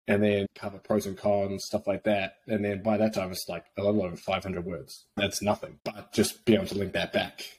and 0.07 0.23
then 0.23 0.47
cover 0.55 0.79
pros 0.79 1.07
and 1.07 1.17
cons, 1.17 1.65
stuff 1.65 1.87
like 1.87 2.05
that. 2.05 2.35
And 2.47 2.65
then 2.65 2.83
by 2.83 2.97
that 2.97 3.15
time, 3.15 3.31
it's 3.31 3.49
like 3.49 3.67
a 3.77 3.83
little 3.83 4.03
over 4.03 4.17
500 4.17 4.65
words. 4.65 5.07
That's 5.17 5.43
nothing, 5.43 5.79
but 5.85 6.13
just 6.13 6.45
be 6.45 6.55
able 6.55 6.67
to 6.67 6.79
link 6.79 6.93
that 6.93 7.13
back 7.13 7.59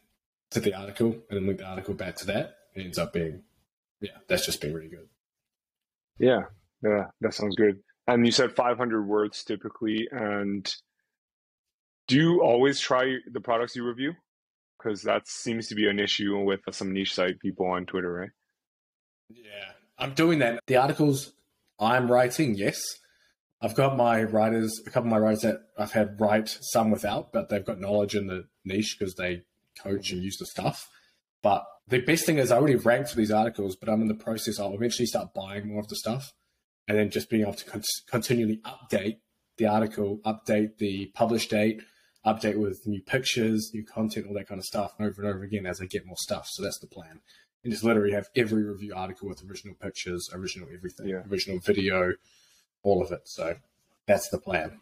to 0.52 0.60
the 0.60 0.74
article 0.74 1.12
and 1.30 1.38
then 1.38 1.46
link 1.46 1.60
the 1.60 1.66
article 1.66 1.94
back 1.94 2.16
to 2.18 2.26
that. 2.28 2.56
Ends 2.76 2.98
up 2.98 3.14
being, 3.14 3.44
yeah, 4.00 4.18
that's 4.28 4.46
just 4.46 4.62
been 4.62 4.74
really 4.74 4.90
good. 4.90 5.08
Yeah, 6.18 6.44
yeah, 6.84 7.06
that 7.22 7.34
sounds 7.34 7.56
good. 7.56 7.80
And 8.10 8.26
you 8.26 8.32
said 8.32 8.56
500 8.56 9.06
words 9.06 9.44
typically. 9.44 10.08
And 10.12 10.70
do 12.08 12.16
you 12.16 12.42
always 12.42 12.80
try 12.80 13.18
the 13.32 13.42
products 13.42 13.76
you 13.76 13.86
review? 13.86 14.16
because 14.80 15.02
that 15.04 15.28
seems 15.28 15.68
to 15.68 15.76
be 15.76 15.88
an 15.88 16.00
issue 16.00 16.38
with 16.44 16.62
some 16.72 16.94
niche 16.94 17.14
site 17.14 17.40
people 17.40 17.68
on 17.68 17.86
Twitter, 17.86 18.12
right? 18.12 18.30
Yeah, 19.30 19.74
I'm 19.98 20.14
doing 20.14 20.40
that. 20.40 20.62
The 20.68 20.78
articles 20.78 21.34
I'm 21.80 22.12
writing, 22.12 22.56
yes. 22.56 22.82
I've 23.62 23.76
got 23.76 23.98
my 23.98 24.24
writers, 24.24 24.82
a 24.88 24.90
couple 24.90 25.08
of 25.08 25.12
my 25.12 25.20
writers 25.20 25.42
that 25.42 25.62
I've 25.78 25.92
had 25.92 26.20
write 26.20 26.58
some 26.62 26.92
without, 26.92 27.34
but 27.34 27.50
they've 27.50 27.66
got 27.66 27.80
knowledge 27.80 28.16
in 28.16 28.28
the 28.28 28.46
niche 28.64 28.96
because 28.98 29.16
they 29.16 29.44
coach 29.82 30.12
and 30.12 30.24
use 30.24 30.38
the 30.38 30.46
stuff. 30.46 30.88
But 31.44 31.66
the 31.88 32.00
best 32.00 32.26
thing 32.26 32.38
is 32.38 32.52
I 32.52 32.58
already 32.58 32.76
ranked 32.76 33.10
for 33.10 33.18
these 33.18 33.32
articles, 33.32 33.76
but 33.76 33.90
I'm 33.90 34.02
in 34.02 34.08
the 34.08 34.14
process. 34.14 34.60
I'll 34.60 34.74
eventually 34.74 35.08
start 35.08 35.34
buying 35.34 35.68
more 35.68 35.82
of 35.82 35.90
the 35.90 35.96
stuff 35.98 36.32
and 36.90 36.98
then 36.98 37.12
just 37.12 37.30
being 37.30 37.44
able 37.44 37.54
to 37.54 37.66
con- 37.66 37.84
continually 38.10 38.60
update 38.66 39.20
the 39.58 39.68
article, 39.68 40.20
update 40.26 40.78
the 40.80 41.12
publish 41.14 41.48
date, 41.48 41.82
update 42.26 42.58
with 42.58 42.82
new 42.88 43.02
pictures, 43.02 43.70
new 43.74 43.86
content, 43.86 44.26
all 44.28 44.34
that 44.34 44.48
kind 44.48 44.58
of 44.58 44.66
stuff, 44.66 44.94
and 44.98 45.08
over 45.08 45.22
and 45.22 45.30
over 45.30 45.44
again 45.44 45.68
as 45.68 45.80
I 45.80 45.86
get 45.86 46.08
more 46.08 46.18
stuff. 46.18 46.48
So 46.50 46.64
that's 46.64 46.80
the 46.80 46.88
plan. 46.88 47.22
And 47.64 47.72
just 47.72 47.84
literally 47.84 48.14
have 48.14 48.28
every 48.36 48.64
review 48.64 48.94
article 48.96 49.30
with 49.30 49.44
original 49.48 49.76
pictures, 49.76 50.30
original 50.34 50.68
everything, 50.74 51.10
yeah. 51.10 51.22
original 51.30 51.60
video, 51.60 52.14
all 52.82 53.04
of 53.04 53.12
it. 53.12 53.22
So 53.26 53.56
that's 54.08 54.30
the 54.30 54.40
plan. 54.40 54.80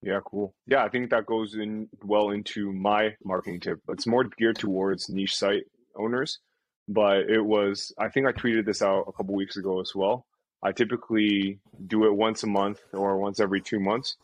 Yeah, 0.00 0.20
cool. 0.24 0.54
Yeah, 0.66 0.84
I 0.84 0.88
think 0.88 1.10
that 1.10 1.26
goes 1.26 1.54
in 1.54 1.88
well 2.02 2.30
into 2.30 2.72
my 2.72 3.16
marketing 3.24 3.60
tip. 3.60 3.80
It's 3.88 4.06
more 4.06 4.24
geared 4.24 4.58
towards 4.58 5.10
niche 5.10 5.34
site 5.34 5.64
owners, 5.96 6.38
but 6.86 7.28
it 7.28 7.44
was 7.44 7.92
I 7.98 8.08
think 8.08 8.26
I 8.26 8.32
tweeted 8.32 8.64
this 8.64 8.80
out 8.80 9.04
a 9.06 9.12
couple 9.12 9.34
weeks 9.34 9.58
ago 9.58 9.80
as 9.80 9.92
well. 9.94 10.24
I 10.62 10.72
typically 10.72 11.60
do 11.86 12.04
it 12.04 12.14
once 12.14 12.42
a 12.42 12.48
month 12.48 12.80
or 12.92 13.16
once 13.18 13.40
every 13.40 13.60
two 13.60 13.80
months 13.80 14.16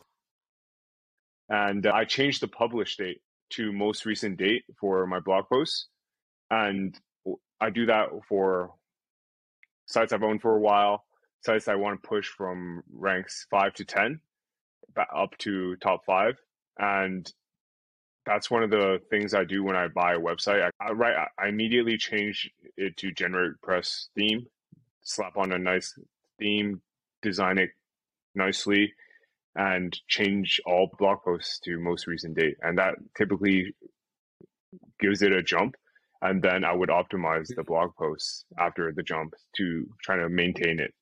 and 1.49 1.85
I 1.85 2.05
change 2.05 2.39
the 2.39 2.47
publish 2.47 2.97
date 2.97 3.21
to 3.51 3.71
most 3.71 4.05
recent 4.05 4.37
date 4.37 4.63
for 4.79 5.05
my 5.05 5.19
blog 5.19 5.47
posts. 5.47 5.87
And 6.49 6.99
I 7.61 7.69
do 7.69 7.85
that 7.87 8.09
for 8.27 8.73
sites 9.85 10.13
I've 10.13 10.23
owned 10.23 10.41
for 10.41 10.55
a 10.55 10.59
while, 10.59 11.05
sites 11.41 11.67
I 11.67 11.75
want 11.75 12.01
to 12.01 12.07
push 12.07 12.27
from 12.27 12.83
ranks 12.91 13.45
five 13.49 13.73
to 13.75 13.85
10 13.85 14.19
up 15.15 15.37
to 15.39 15.75
top 15.77 16.05
five. 16.05 16.35
And 16.79 17.31
that's 18.25 18.49
one 18.49 18.63
of 18.63 18.71
the 18.71 18.99
things 19.09 19.35
I 19.35 19.43
do 19.43 19.63
when 19.63 19.75
I 19.75 19.87
buy 19.87 20.13
a 20.13 20.19
website. 20.19 20.71
I, 20.79 20.87
I 20.87 21.27
I 21.37 21.47
immediately 21.47 21.97
change 21.97 22.49
it 22.75 22.97
to 22.97 23.13
GeneratePress 23.13 24.07
theme, 24.15 24.47
slap 25.03 25.37
on 25.37 25.51
a 25.51 25.59
nice 25.59 25.97
theme, 26.39 26.81
design 27.21 27.57
it 27.57 27.69
nicely, 28.33 28.93
and 29.55 29.97
change 30.07 30.59
all 30.65 30.89
blog 30.99 31.19
posts 31.23 31.59
to 31.65 31.79
most 31.79 32.07
recent 32.07 32.37
date. 32.37 32.55
And 32.61 32.77
that 32.77 32.95
typically 33.17 33.73
gives 34.99 35.21
it 35.21 35.31
a 35.31 35.41
jump. 35.41 35.75
And 36.21 36.41
then 36.41 36.63
I 36.63 36.73
would 36.73 36.89
optimize 36.89 37.47
the 37.55 37.63
blog 37.63 37.91
posts 37.97 38.45
after 38.57 38.91
the 38.95 39.03
jump 39.03 39.33
to 39.57 39.85
try 40.03 40.17
to 40.17 40.29
maintain 40.29 40.79
it 40.79 40.93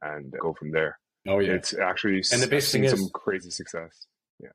and 0.00 0.32
go 0.40 0.54
from 0.58 0.70
there. 0.70 0.98
Oh 1.28 1.38
yeah, 1.38 1.52
it's 1.52 1.74
actually 1.74 2.22
and 2.32 2.40
the 2.40 2.46
best 2.46 2.72
thing 2.72 2.84
is 2.84 2.92
some 2.92 3.08
crazy 3.12 3.50
success. 3.50 4.06
Yeah, 4.38 4.52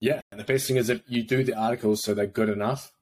yeah. 0.00 0.20
And 0.30 0.40
the 0.40 0.44
best 0.44 0.66
thing 0.66 0.76
is 0.76 0.90
if 0.90 1.02
you 1.06 1.24
do 1.24 1.42
the 1.44 1.54
articles 1.54 2.02
so 2.02 2.12
they're 2.12 2.26
good 2.26 2.50
enough, 2.50 2.92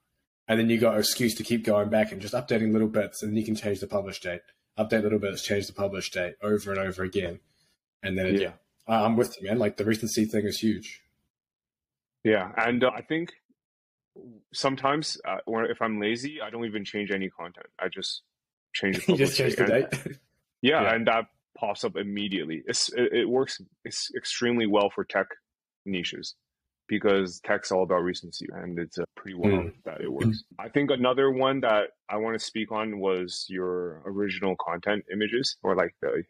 and 0.47 0.61
then 0.61 0.71
you 0.71 0.79
got 0.79 0.95
an 0.95 1.01
excuse 1.01 1.35
to 1.37 1.43
keep 1.43 1.65
going 1.65 1.89
back 1.89 2.13
and 2.13 2.21
just 2.21 2.35
updating 2.35 2.73
little 2.73 2.89
bits, 2.89 3.23
and 3.23 3.37
you 3.37 3.45
can 3.45 3.57
change 3.57 3.81
the 3.81 3.89
publish 3.89 4.21
date, 4.21 4.43
update 4.79 5.01
a 5.01 5.03
little 5.03 5.19
bits, 5.19 5.43
change 5.43 5.67
the 5.67 5.73
publish 5.73 6.11
date 6.11 6.35
over 6.43 6.71
and 6.71 6.81
over 6.81 7.03
again, 7.03 7.41
and 8.03 8.19
then 8.19 8.35
yeah, 8.35 8.41
yeah 8.41 8.53
I'm 8.89 9.17
with 9.17 9.37
you, 9.41 9.49
man. 9.49 9.59
Like 9.59 9.77
the 9.77 9.85
recency 9.85 10.25
thing 10.25 10.45
is 10.45 10.59
huge. 10.59 11.03
Yeah, 12.25 12.51
and 12.57 12.83
uh, 12.83 12.91
I 12.95 13.03
think 13.03 13.33
sometimes 14.53 15.19
uh, 15.27 15.39
if 15.47 15.81
I'm 15.81 16.01
lazy, 16.01 16.41
I 16.41 16.51
don't 16.51 16.65
even 16.65 16.85
change 16.85 17.11
any 17.11 17.31
content. 17.31 17.67
I 17.79 17.89
just 17.89 18.23
change. 18.73 19.03
you 19.09 19.17
just 19.17 19.37
change 19.37 19.57
the 19.57 19.67
date. 19.67 19.87
yeah, 20.63 20.83
yeah, 20.83 20.95
and 20.95 21.07
that 21.07 21.27
pops 21.57 21.85
up 21.85 21.97
immediately. 21.97 22.63
It's, 22.67 22.93
it, 22.93 23.13
it 23.13 23.29
works 23.29 23.61
it's 23.85 24.11
extremely 24.17 24.67
well 24.67 24.91
for 24.91 25.05
tech 25.05 25.27
niches 25.85 26.35
because 26.89 27.41
tech's 27.45 27.73
all 27.73 27.83
about 27.83 28.03
recency 28.03 28.47
and 28.53 28.79
it's 28.79 28.99
a 28.99 29.05
pretty 29.17 29.37
well 29.37 29.53
mm. 29.53 29.73
that 29.85 30.01
it 30.01 30.13
works. 30.13 30.45
I 30.59 30.69
think 30.69 30.91
another 30.91 31.31
one 31.31 31.61
that 31.61 31.91
I 32.09 32.17
want 32.17 32.39
to 32.39 32.45
speak 32.45 32.71
on 32.73 33.01
was 33.01 33.47
your 33.49 34.03
original 34.07 34.57
content 34.57 35.05
images 35.13 35.57
or 35.63 35.75
like 35.75 35.95
the 36.01 36.23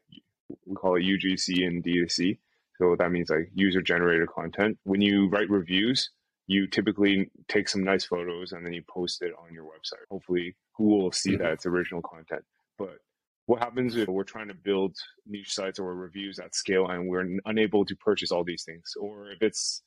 we 0.65 0.75
call 0.75 0.97
it 0.97 1.03
UGC 1.03 1.67
and 1.67 1.85
D2C. 1.85 2.39
So 2.79 2.95
that 2.99 3.11
means 3.11 3.31
like 3.31 3.51
user 3.55 3.83
generated 3.83 4.29
content. 4.29 4.79
When 4.85 5.01
you 5.01 5.29
write 5.29 5.51
reviews, 5.51 6.11
you 6.47 6.67
typically 6.67 7.31
take 7.49 7.69
some 7.69 7.83
nice 7.83 8.05
photos 8.05 8.53
and 8.53 8.65
then 8.65 8.73
you 8.73 8.83
post 8.89 9.23
it 9.23 9.33
on 9.43 9.53
your 9.53 9.65
website. 9.65 10.05
Hopefully, 10.11 10.55
Google 10.77 11.05
will 11.05 11.13
see 11.13 11.33
mm-hmm. 11.33 11.43
that 11.43 11.53
it's 11.53 11.67
original 11.67 12.03
content. 12.03 12.45
But 12.79 12.99
what 13.47 13.61
happens 13.61 13.97
if 13.97 14.09
we're 14.09 14.25
trying 14.25 14.49
to 14.49 14.55
build 14.55 14.97
niche 15.27 15.53
sites 15.53 15.79
or 15.79 15.95
reviews 15.95 16.39
at 16.39 16.55
scale 16.55 16.89
and 16.89 17.09
we're 17.09 17.27
unable 17.47 17.85
to 17.85 17.97
purchase 17.97 18.31
all 18.31 18.45
these 18.45 18.65
things 18.65 18.93
or 19.01 19.31
if 19.31 19.41
it's 19.41 19.83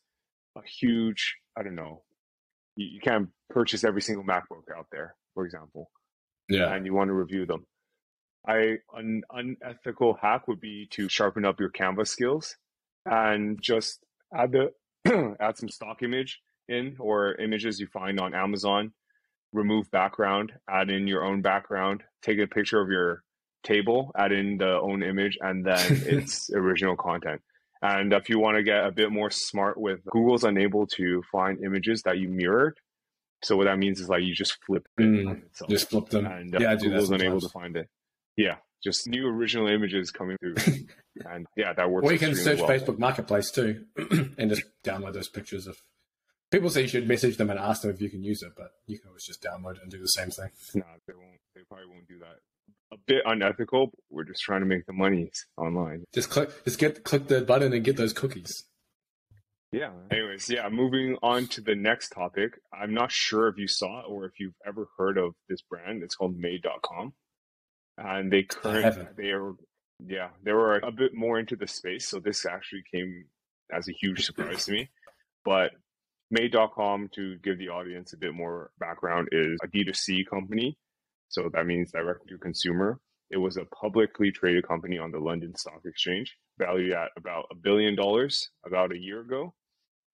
a 0.57 0.61
huge 0.65 1.35
i 1.57 1.63
don't 1.63 1.75
know 1.75 2.01
you, 2.75 2.87
you 2.87 2.99
can't 2.99 3.29
purchase 3.49 3.83
every 3.83 4.01
single 4.01 4.23
macbook 4.23 4.75
out 4.75 4.87
there 4.91 5.15
for 5.33 5.45
example 5.45 5.89
yeah 6.49 6.73
and 6.73 6.85
you 6.85 6.93
want 6.93 7.09
to 7.09 7.13
review 7.13 7.45
them 7.45 7.65
i 8.47 8.77
an 8.93 9.23
unethical 9.31 10.17
hack 10.21 10.47
would 10.47 10.59
be 10.59 10.87
to 10.91 11.09
sharpen 11.09 11.45
up 11.45 11.59
your 11.59 11.71
canva 11.71 12.07
skills 12.07 12.55
and 13.05 13.61
just 13.61 14.03
add 14.35 14.51
the 14.51 14.71
add 15.39 15.57
some 15.57 15.69
stock 15.69 16.01
image 16.03 16.39
in 16.67 16.95
or 16.99 17.35
images 17.35 17.79
you 17.79 17.87
find 17.87 18.19
on 18.19 18.33
amazon 18.33 18.91
remove 19.53 19.89
background 19.91 20.51
add 20.69 20.89
in 20.89 21.07
your 21.07 21.23
own 21.23 21.41
background 21.41 22.03
take 22.21 22.39
a 22.39 22.47
picture 22.47 22.79
of 22.79 22.89
your 22.89 23.23
table, 23.63 24.11
add 24.17 24.31
in 24.31 24.57
the 24.57 24.79
own 24.79 25.03
image, 25.03 25.37
and 25.41 25.65
then 25.65 25.79
it's 26.05 26.49
original 26.51 26.95
content. 26.95 27.41
And 27.81 28.11
if 28.11 28.29
you 28.29 28.39
want 28.39 28.57
to 28.57 28.63
get 28.63 28.85
a 28.85 28.91
bit 28.91 29.11
more 29.11 29.29
smart 29.29 29.79
with 29.79 30.03
Google's 30.05 30.43
unable 30.43 30.85
to 30.97 31.23
find 31.31 31.63
images 31.63 32.01
that 32.03 32.17
you 32.17 32.27
mirrored. 32.27 32.77
So 33.41 33.55
what 33.55 33.65
that 33.65 33.79
means 33.79 34.01
is 34.01 34.09
like 34.09 34.23
you 34.23 34.35
just 34.35 34.57
flip 34.65 34.85
it 34.97 35.01
mm, 35.01 35.41
just 35.69 35.89
flip 35.89 36.09
them. 36.09 36.25
And 36.25 36.53
uh, 36.53 36.59
yeah, 36.59 36.75
Google's 36.75 37.09
unable 37.09 37.39
to 37.39 37.47
find 37.47 37.77
it. 37.77 37.87
Yeah, 38.35 38.55
just 38.83 39.07
new 39.07 39.27
original 39.27 39.67
images 39.67 40.11
coming 40.11 40.37
through. 40.41 40.55
and 41.25 41.47
yeah, 41.55 41.71
that 41.71 41.89
works. 41.89 42.05
Or 42.05 42.11
you 42.11 42.19
can 42.19 42.35
search 42.35 42.59
well. 42.59 42.67
Facebook 42.67 42.99
Marketplace 42.99 43.49
too, 43.49 43.85
and 44.37 44.49
just 44.49 44.63
download 44.83 45.13
those 45.13 45.29
pictures 45.29 45.67
of. 45.67 45.77
People 46.51 46.69
say 46.69 46.81
you 46.81 46.87
should 46.87 47.07
message 47.07 47.37
them 47.37 47.49
and 47.49 47.59
ask 47.59 47.83
them 47.83 47.91
if 47.91 48.01
you 48.01 48.09
can 48.09 48.23
use 48.23 48.41
it, 48.41 48.53
but 48.57 48.71
you 48.87 48.97
can 48.97 49.09
always 49.09 49.23
just 49.23 49.41
download 49.41 49.75
it 49.75 49.83
and 49.83 49.91
do 49.91 49.99
the 49.99 50.07
same 50.07 50.31
thing. 50.31 50.49
No, 50.73 50.83
they 51.07 51.13
won't. 51.13 51.39
They 51.55 51.61
probably 51.69 51.85
won't 51.85 52.07
do 52.07 52.17
that 52.19 52.39
a 52.91 52.97
bit 53.07 53.21
unethical. 53.25 53.91
we're 54.09 54.23
just 54.23 54.41
trying 54.41 54.61
to 54.61 54.65
make 54.65 54.85
the 54.85 54.93
money 54.93 55.31
online. 55.57 56.03
Just 56.13 56.29
click, 56.29 56.49
just 56.65 56.79
get 56.79 57.03
click 57.03 57.27
the 57.27 57.41
button 57.41 57.73
and 57.73 57.83
get 57.83 57.97
those 57.97 58.13
cookies. 58.13 58.63
Yeah. 59.71 59.91
Anyways, 60.11 60.49
yeah. 60.49 60.67
Moving 60.69 61.17
on 61.21 61.47
to 61.47 61.61
the 61.61 61.75
next 61.75 62.09
topic. 62.09 62.59
I'm 62.73 62.93
not 62.93 63.11
sure 63.11 63.47
if 63.47 63.57
you 63.57 63.67
saw 63.67 64.01
or 64.01 64.25
if 64.25 64.39
you've 64.39 64.55
ever 64.65 64.87
heard 64.97 65.17
of 65.17 65.33
this 65.47 65.61
brand. 65.61 66.01
It's 66.01 66.15
called 66.15 66.35
Made.com, 66.37 67.13
and 67.97 68.31
they 68.31 68.43
currently 68.43 69.07
they 69.17 69.29
are 69.29 69.53
yeah 70.05 70.29
they 70.43 70.53
were 70.53 70.77
a 70.77 70.91
bit 70.91 71.13
more 71.13 71.39
into 71.39 71.55
the 71.55 71.67
space. 71.67 72.07
So 72.07 72.19
this 72.19 72.45
actually 72.45 72.83
came 72.91 73.25
as 73.71 73.87
a 73.87 73.93
huge 73.93 74.25
surprise 74.25 74.65
to 74.65 74.71
me. 74.71 74.89
But 75.45 75.71
Made.com, 76.31 77.09
to 77.15 77.37
give 77.37 77.59
the 77.59 77.69
audience 77.69 78.13
a 78.13 78.17
bit 78.17 78.33
more 78.33 78.71
background, 78.79 79.29
is 79.31 79.59
a 79.63 79.67
D2C 79.67 80.25
company 80.27 80.77
so 81.29 81.47
that 81.53 81.67
means 81.67 81.91
direct 81.91 82.27
to 82.27 82.37
consumer. 82.37 82.99
It 83.29 83.37
was 83.37 83.57
a 83.57 83.65
publicly 83.65 84.31
traded 84.31 84.67
company 84.67 84.97
on 84.97 85.11
the 85.11 85.19
London 85.19 85.55
Stock 85.55 85.81
Exchange, 85.85 86.35
valued 86.57 86.93
at 86.93 87.11
about 87.15 87.45
a 87.51 87.55
billion 87.55 87.95
dollars 87.95 88.49
about 88.65 88.91
a 88.91 88.97
year 88.97 89.21
ago. 89.21 89.53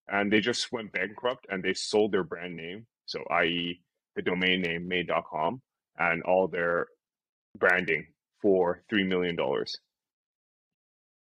And 0.10 0.32
they 0.32 0.42
just 0.42 0.72
went 0.72 0.92
bankrupt 0.92 1.48
and 1.50 1.64
they 1.64 1.74
sold 1.74 2.12
their 2.12 2.26
brand 2.26 2.58
name. 2.58 2.86
So, 3.06 3.24
i.e., 3.32 3.82
the 4.16 4.22
domain 4.22 4.62
name 4.62 4.88
made.com 4.88 5.62
and 5.98 6.24
all 6.24 6.48
their 6.48 6.88
branding 7.58 8.08
for 8.42 8.84
$3 8.92 9.08
million. 9.08 9.38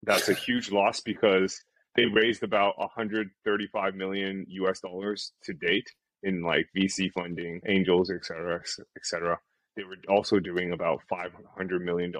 That's 0.02 0.28
a 0.28 0.34
huge 0.34 0.72
loss 0.72 1.00
because 1.00 1.62
they 1.94 2.06
raised 2.06 2.42
about 2.42 2.78
135 2.78 3.94
million 3.94 4.44
US 4.48 4.80
dollars 4.80 5.32
to 5.44 5.54
date 5.54 5.88
in 6.24 6.42
like 6.42 6.66
VC 6.76 7.12
funding, 7.12 7.60
angels, 7.66 8.10
etc., 8.10 8.60
etc 8.96 9.38
they 9.76 9.84
were 9.84 9.96
also 10.08 10.38
doing 10.38 10.72
about 10.72 11.00
$500 11.10 11.80
million 11.82 12.12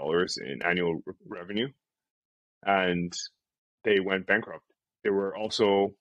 in 0.44 0.62
annual 0.62 1.00
re- 1.06 1.14
revenue 1.26 1.68
and 2.64 3.12
they 3.84 4.00
went 4.00 4.26
bankrupt. 4.26 4.64
There 5.02 5.12
were 5.12 5.37
also 5.37 5.94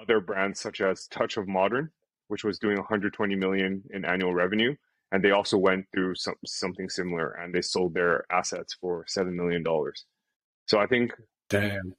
other 0.00 0.20
brands 0.20 0.60
such 0.60 0.80
as 0.80 1.06
Touch 1.06 1.36
of 1.36 1.46
Modern, 1.46 1.90
which 2.28 2.44
was 2.44 2.58
doing 2.58 2.76
120 2.76 3.34
million 3.36 3.82
in 3.90 4.04
annual 4.04 4.34
revenue, 4.34 4.74
and 5.12 5.22
they 5.22 5.30
also 5.30 5.58
went 5.58 5.86
through 5.92 6.14
some, 6.14 6.34
something 6.46 6.88
similar 6.88 7.30
and 7.32 7.54
they 7.54 7.62
sold 7.62 7.94
their 7.94 8.24
assets 8.30 8.76
for 8.80 9.04
7 9.06 9.34
million 9.36 9.62
dollars. 9.62 10.04
So 10.66 10.78
I 10.78 10.86
think 10.86 11.12
damn. 11.48 11.94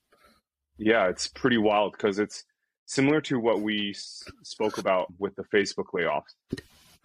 Yeah, 0.77 1.07
it's 1.09 1.27
pretty 1.27 1.57
wild 1.57 1.91
because 1.93 2.19
it's 2.19 2.45
similar 2.85 3.19
to 3.21 3.39
what 3.39 3.61
we 3.61 3.89
s- 3.91 4.23
spoke 4.43 4.77
about 4.77 5.07
with 5.17 5.35
the 5.35 5.43
Facebook 5.43 5.87
layoffs. 5.93 6.33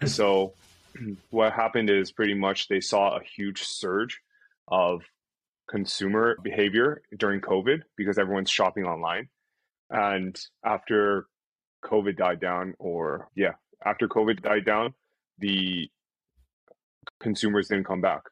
So 0.09 0.55
what 1.31 1.53
happened 1.53 1.91
is 1.91 2.13
pretty 2.13 2.35
much 2.35 2.69
they 2.69 2.81
saw 2.81 3.17
a 3.17 3.21
huge 3.37 3.63
surge 3.63 4.21
of 4.69 5.03
consumer 5.69 6.37
behavior 6.43 7.03
during 7.19 7.41
COVID 7.41 7.83
because 7.97 8.19
everyone's 8.19 8.51
shopping 8.51 8.85
online. 8.85 9.29
And 9.91 10.39
after 10.65 11.27
COVID 11.85 12.17
died 12.17 12.41
down, 12.41 12.75
or 12.79 13.29
yeah, 13.35 13.53
after 13.85 14.09
COVID 14.09 14.43
died 14.43 14.65
down, 14.65 14.95
the 15.39 15.89
consumers 17.21 17.69
didn't 17.69 17.87
come 17.87 18.01
back. 18.01 18.23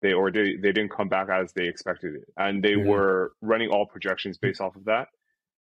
They 0.00 0.12
or 0.12 0.30
they, 0.30 0.56
they 0.56 0.72
didn't 0.72 0.90
come 0.90 1.08
back 1.08 1.28
as 1.28 1.52
they 1.52 1.66
expected 1.66 2.14
it. 2.14 2.24
And 2.36 2.62
they 2.62 2.72
mm-hmm. 2.72 2.88
were 2.88 3.32
running 3.40 3.70
all 3.70 3.86
projections 3.86 4.38
based 4.38 4.60
off 4.60 4.76
of 4.76 4.84
that. 4.86 5.08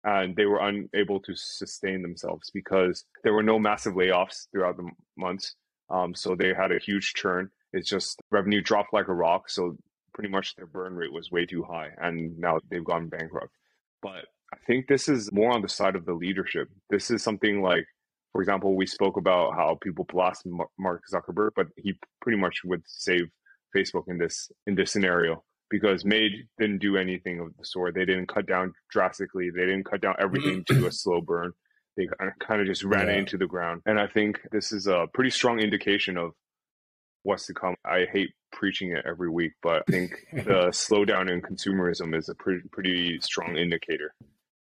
And 0.03 0.35
they 0.35 0.47
were 0.47 0.61
unable 0.61 1.21
to 1.21 1.33
sustain 1.35 2.01
themselves 2.01 2.51
because 2.55 3.05
there 3.23 3.35
were 3.35 3.43
no 3.43 3.59
massive 3.59 3.95
layoffs 3.95 4.47
throughout 4.51 4.79
the 4.79 4.89
months. 5.17 5.55
Um, 5.91 6.15
so 6.15 6.35
they 6.35 6.55
had 6.55 6.73
a 6.73 6.79
huge 6.79 7.15
churn. 7.15 7.51
It's 7.73 7.89
just 7.89 8.21
revenue 8.31 8.63
dropped 8.63 8.93
like 8.93 9.09
a 9.09 9.15
rock. 9.15 9.51
So 9.51 9.77
pretty 10.15 10.31
much 10.31 10.55
their 10.57 10.67
burn 10.67 10.95
rate 10.95 11.13
was 11.13 11.31
way 11.31 11.47
too 11.47 11.63
high. 11.63 11.91
And 11.99 12.39
now 12.39 12.59
they've 12.71 12.85
gone 12.85 13.09
bankrupt. 13.09 13.55
But 14.03 14.27
I 14.53 14.57
think 14.67 14.87
this 14.87 15.09
is 15.09 15.31
more 15.33 15.53
on 15.53 15.63
the 15.63 15.69
side 15.69 15.97
of 15.97 16.05
the 16.05 16.15
leadership. 16.15 16.69
This 16.89 17.11
is 17.11 17.23
something 17.23 17.63
like, 17.63 17.87
for 18.33 18.41
example, 18.41 18.77
we 18.77 18.87
spoke 18.87 19.17
about 19.17 19.55
how 19.55 19.79
people 19.83 20.07
blast 20.09 20.47
Mark 20.79 21.03
Zuckerberg, 21.13 21.51
but 21.57 21.67
he 21.77 21.95
pretty 22.21 22.39
much 22.39 22.61
would 22.65 22.83
save 22.87 23.29
Facebook 23.77 24.05
in 24.09 24.19
this 24.19 24.51
in 24.67 24.75
this 24.75 24.93
scenario 24.93 25.45
because 25.69 26.05
Made 26.05 26.33
didn't 26.59 26.79
do 26.79 26.97
anything 26.97 27.41
of 27.41 27.49
the 27.57 27.65
sort. 27.65 27.95
They 27.95 28.05
didn't 28.05 28.27
cut 28.27 28.47
down 28.47 28.73
drastically. 28.91 29.51
They 29.51 29.67
didn't 29.67 29.85
cut 29.85 30.01
down 30.01 30.17
everything 30.19 30.65
to 30.67 30.87
a 30.87 30.93
slow 30.93 31.21
burn 31.21 31.53
they 32.01 32.27
kind 32.39 32.61
of 32.61 32.67
just 32.67 32.85
ran 32.85 33.09
yeah. 33.09 33.15
into 33.15 33.37
the 33.37 33.47
ground. 33.47 33.83
And 33.87 33.99
I 33.99 34.07
think 34.07 34.41
this 34.51 34.73
is 34.73 34.87
a 34.87 35.07
pretty 35.13 35.31
strong 35.31 35.61
indication 35.61 36.17
of 36.17 36.33
what's 37.23 37.47
to 37.47 37.55
come. 37.55 37.75
I 37.85 38.07
hate 38.11 38.31
preaching 38.53 38.93
it 38.93 39.05
every 39.07 39.31
week, 39.31 39.53
but 39.63 39.83
I 39.89 39.91
think 39.91 40.13
the 40.33 40.71
slowdown 40.71 41.31
in 41.31 41.43
consumerism 41.43 42.17
is 42.17 42.29
a 42.29 42.35
pretty 42.35 42.63
pretty 42.71 43.19
strong 43.21 43.57
indicator, 43.57 44.15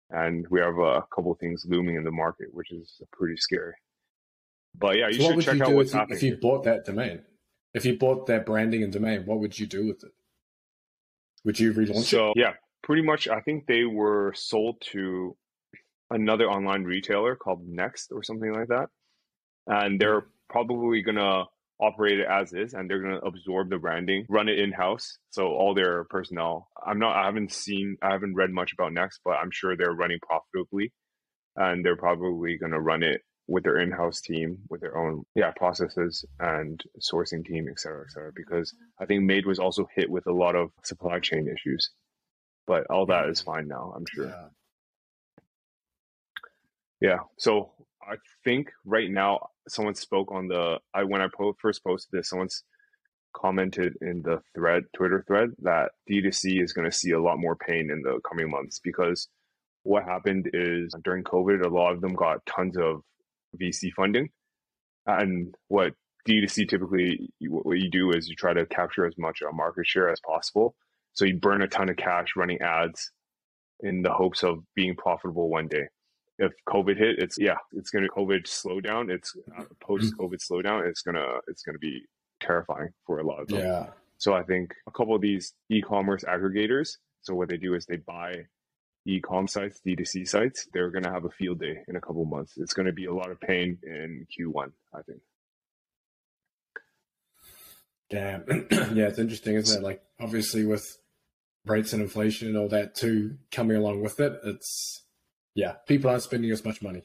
and 0.10 0.48
we 0.50 0.60
have 0.60 0.78
a 0.78 1.04
couple 1.14 1.34
things 1.36 1.66
looming 1.68 1.96
in 1.96 2.04
the 2.04 2.12
market, 2.12 2.48
which 2.52 2.72
is 2.72 3.02
pretty 3.12 3.38
scary. 3.38 3.74
But 4.78 4.98
yeah, 4.98 5.10
you 5.10 5.22
so 5.22 5.34
should 5.34 5.44
check 5.44 5.56
you 5.58 5.64
out 5.64 5.74
what's 5.74 5.92
if 5.92 5.98
happening. 5.98 6.18
If 6.18 6.24
you 6.24 6.38
bought 6.38 6.64
that 6.64 6.86
domain, 6.86 7.22
if 7.74 7.86
you 7.86 7.98
bought 7.98 8.28
that 8.28 8.46
branding 8.46 8.84
and 8.84 8.94
domain, 8.94 9.24
what 9.26 9.40
would 9.40 9.58
you 9.58 9.68
do 9.68 9.88
with 9.88 10.04
it? 10.04 10.12
Would 11.46 11.60
you 11.60 11.74
relaunch 11.74 12.04
so, 12.04 12.30
it? 12.30 12.34
Yeah, 12.38 12.54
pretty 12.84 13.02
much. 13.02 13.28
I 13.28 13.40
think 13.42 13.66
they 13.66 13.86
were 13.86 14.34
sold 14.36 14.82
to 14.92 15.36
another 16.10 16.50
online 16.50 16.84
retailer 16.84 17.36
called 17.36 17.68
Next 17.68 18.12
or 18.12 18.24
something 18.24 18.54
like 18.54 18.68
that, 18.70 18.88
and 19.68 20.00
they're 20.00 20.22
mm-hmm. 20.22 20.30
probably 20.50 21.02
gonna 21.02 21.46
operate 21.82 22.20
it 22.20 22.28
as 22.30 22.52
is, 22.52 22.74
and 22.74 22.90
they're 22.90 23.02
gonna 23.02 23.20
absorb 23.20 23.70
the 23.70 23.78
branding, 23.78 24.26
run 24.30 24.50
it 24.50 24.60
in 24.60 24.72
house. 24.72 25.18
So 25.30 25.48
all 25.48 25.74
their 25.74 26.04
personnel. 26.06 26.68
I'm 26.86 27.00
not. 27.00 27.16
I 27.16 27.26
haven't 27.26 27.54
seen. 27.54 27.98
I 28.02 28.12
haven't 28.12 28.36
read 28.36 28.52
much 28.52 28.74
about 28.74 28.94
Next, 28.94 29.22
but 29.24 29.38
I'm 29.42 29.52
sure 29.52 29.78
they're 29.78 29.94
running 29.94 30.20
profitably, 30.22 30.92
and 31.56 31.86
they're 31.86 31.96
probably 31.96 32.58
gonna 32.58 32.82
run 32.82 33.04
it 33.04 33.22
with 33.48 33.64
their 33.64 33.80
in-house 33.80 34.22
team, 34.22 34.60
with 34.70 34.82
their 34.82 34.96
own 34.98 35.24
yeah 35.36 35.52
processes 35.56 36.24
and 36.40 36.84
sourcing 37.00 37.44
team, 37.46 37.68
et 37.70 37.80
cetera, 37.80 38.04
et 38.06 38.12
cetera. 38.12 38.32
Because 38.36 38.76
I 39.00 39.06
think 39.06 39.24
Made 39.24 39.46
was 39.46 39.60
also 39.60 39.88
hit 39.96 40.10
with 40.10 40.28
a 40.28 40.34
lot 40.34 40.56
of 40.56 40.70
supply 40.84 41.20
chain 41.20 41.48
issues, 41.48 41.92
but 42.68 42.86
all 42.92 43.06
that 43.08 43.30
is 43.30 43.42
fine 43.42 43.68
now. 43.68 43.94
I'm 43.96 44.06
sure. 44.14 44.26
Yeah. 44.26 44.48
Yeah. 47.02 47.20
So 47.38 47.72
I 48.02 48.16
think 48.44 48.72
right 48.86 49.10
now 49.10 49.48
someone 49.68 49.96
spoke 49.96 50.32
on 50.32 50.48
the 50.48 50.80
I 50.94 51.04
when 51.04 51.22
I 51.22 51.28
po- 51.36 51.56
first 51.62 51.84
posted 51.84 52.10
this, 52.12 52.30
someone's 52.30 52.64
commented 53.36 53.94
in 54.02 54.22
the 54.24 54.42
thread 54.56 54.84
Twitter 54.96 55.24
thread 55.28 55.50
that 55.62 55.92
D2C 56.10 56.62
is 56.64 56.74
going 56.74 56.90
to 56.90 56.96
see 56.96 57.12
a 57.12 57.22
lot 57.22 57.38
more 57.38 57.56
pain 57.56 57.90
in 57.92 58.02
the 58.02 58.20
coming 58.28 58.50
months 58.50 58.80
because 58.84 59.28
what 59.84 60.04
happened 60.04 60.50
is 60.54 60.94
during 61.04 61.24
COVID, 61.24 61.66
a 61.66 61.70
lot 61.70 61.94
of 61.94 62.02
them 62.02 62.14
got 62.14 62.46
tons 62.46 62.78
of 62.78 63.02
VC 63.60 63.92
funding. 63.94 64.30
And 65.06 65.56
what 65.68 65.94
D2C 66.28 66.70
typically, 66.70 67.30
what 67.42 67.80
you 67.80 67.90
do 67.90 68.12
is 68.12 68.28
you 68.28 68.36
try 68.36 68.54
to 68.54 68.66
capture 68.66 69.06
as 69.06 69.14
much 69.18 69.40
a 69.42 69.54
market 69.54 69.88
share 69.88 70.10
as 70.10 70.20
possible. 70.26 70.76
So 71.14 71.26
you 71.26 71.38
burn 71.38 71.62
a 71.62 71.68
ton 71.68 71.90
of 71.90 71.98
cash 71.98 72.30
running 72.36 72.62
ads 72.62 73.12
in 73.82 74.02
the 74.02 74.12
hopes 74.12 74.44
of 74.44 74.60
being 74.76 74.96
profitable 74.96 75.50
one 75.50 75.68
day. 75.68 75.88
If 76.40 76.54
COVID 76.68 76.98
hit, 76.98 77.20
it's 77.20 77.38
yeah, 77.38 77.58
it's 77.74 77.90
gonna 77.90 78.08
COVID 78.08 78.44
slowdown. 78.44 79.12
It's 79.12 79.36
uh, 79.58 79.66
post 79.82 80.14
COVID 80.20 80.40
slowdown. 80.40 80.88
It's 80.88 81.02
gonna 81.02 81.26
it's 81.48 81.62
gonna 81.62 81.80
be 81.80 82.02
terrifying 82.40 82.90
for 83.06 83.20
a 83.20 83.24
lot 83.24 83.42
of 83.42 83.48
them. 83.48 83.60
Yeah. 83.60 83.88
So 84.18 84.34
I 84.34 84.44
think 84.44 84.74
a 84.88 84.92
couple 84.92 85.16
of 85.16 85.22
these 85.22 85.54
e-commerce 85.70 86.24
aggregators. 86.24 86.98
So 87.22 87.36
what 87.36 87.50
they 87.50 87.58
do 87.58 87.74
is 87.74 87.86
they 87.86 87.98
buy 87.98 88.46
e-com 89.06 89.48
sites, 89.48 89.80
D2C 89.86 90.28
sites, 90.28 90.68
they're 90.74 90.92
going 90.92 91.04
to 91.04 91.12
have 91.12 91.26
a 91.26 91.30
field 91.30 91.60
day 91.60 91.80
in 91.88 91.96
a 91.96 92.02
couple 92.02 92.26
months. 92.26 92.54
It's 92.58 92.74
going 92.74 92.86
to 92.86 92.92
be 92.92 93.06
a 93.06 93.14
lot 93.14 93.32
of 93.32 93.40
pain 93.40 93.78
in 93.84 94.26
Q1, 94.38 94.72
I 94.94 95.02
think. 95.04 95.22
Damn. 98.10 98.44
yeah, 98.96 99.08
it's 99.08 99.20
interesting, 99.20 99.56
isn't 99.56 99.82
it? 99.82 99.86
Like, 99.86 100.02
obviously, 100.20 100.66
with 100.66 100.86
rates 101.66 101.94
and 101.94 102.02
inflation 102.02 102.50
and 102.50 102.58
all 102.58 102.70
that 102.70 102.96
too 102.96 103.38
coming 103.52 103.78
along 103.78 104.02
with 104.02 104.20
it, 104.20 104.40
it's, 104.44 105.04
yeah, 105.60 105.74
people 105.86 106.10
aren't 106.10 106.24
spending 106.24 106.52
as 106.52 106.64
much 106.64 106.82
money. 106.82 107.04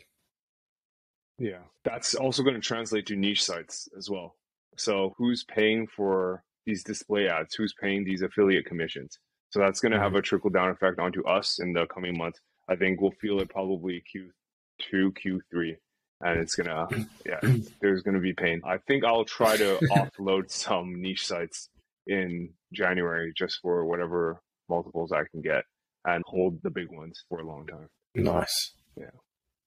Yeah, 1.40 1.64
that's 1.82 2.14
also 2.14 2.44
going 2.44 2.54
to 2.54 2.60
translate 2.60 3.06
to 3.06 3.16
niche 3.16 3.42
sites 3.42 3.88
as 3.98 4.08
well. 4.08 4.36
So, 4.76 5.14
who's 5.18 5.42
paying 5.42 5.88
for 5.88 6.44
these 6.64 6.84
display 6.84 7.28
ads? 7.28 7.56
Who's 7.56 7.74
paying 7.80 8.04
these 8.04 8.22
affiliate 8.22 8.66
commissions? 8.66 9.18
So 9.50 9.58
that's 9.58 9.80
going 9.80 9.92
to 9.92 9.98
have 9.98 10.10
mm-hmm. 10.10 10.18
a 10.18 10.22
trickle 10.22 10.50
down 10.50 10.70
effect 10.70 11.00
onto 11.00 11.24
us 11.26 11.58
in 11.60 11.72
the 11.72 11.86
coming 11.86 12.16
months. 12.16 12.40
I 12.68 12.76
think 12.76 13.00
we'll 13.00 13.12
feel 13.20 13.40
it 13.40 13.50
probably 13.50 14.02
Q2, 14.14 15.12
Q3, 15.12 15.76
and 16.22 16.40
it's 16.40 16.54
going 16.54 16.68
to, 16.68 17.06
yeah, 17.26 17.40
there's 17.80 18.02
going 18.02 18.14
to 18.14 18.20
be 18.20 18.32
pain. 18.32 18.62
I 18.64 18.78
think 18.78 19.04
I'll 19.04 19.24
try 19.24 19.56
to 19.56 19.78
offload 19.92 20.50
some 20.50 21.00
niche 21.00 21.26
sites 21.26 21.68
in 22.06 22.50
January 22.72 23.32
just 23.36 23.58
for 23.62 23.84
whatever 23.84 24.40
multiples 24.68 25.10
I 25.10 25.24
can 25.30 25.40
get 25.40 25.64
and 26.04 26.22
hold 26.26 26.60
the 26.62 26.70
big 26.70 26.90
ones 26.90 27.24
for 27.28 27.40
a 27.40 27.46
long 27.46 27.66
time. 27.66 27.88
Nice. 28.14 28.72
Yeah. 28.96 29.10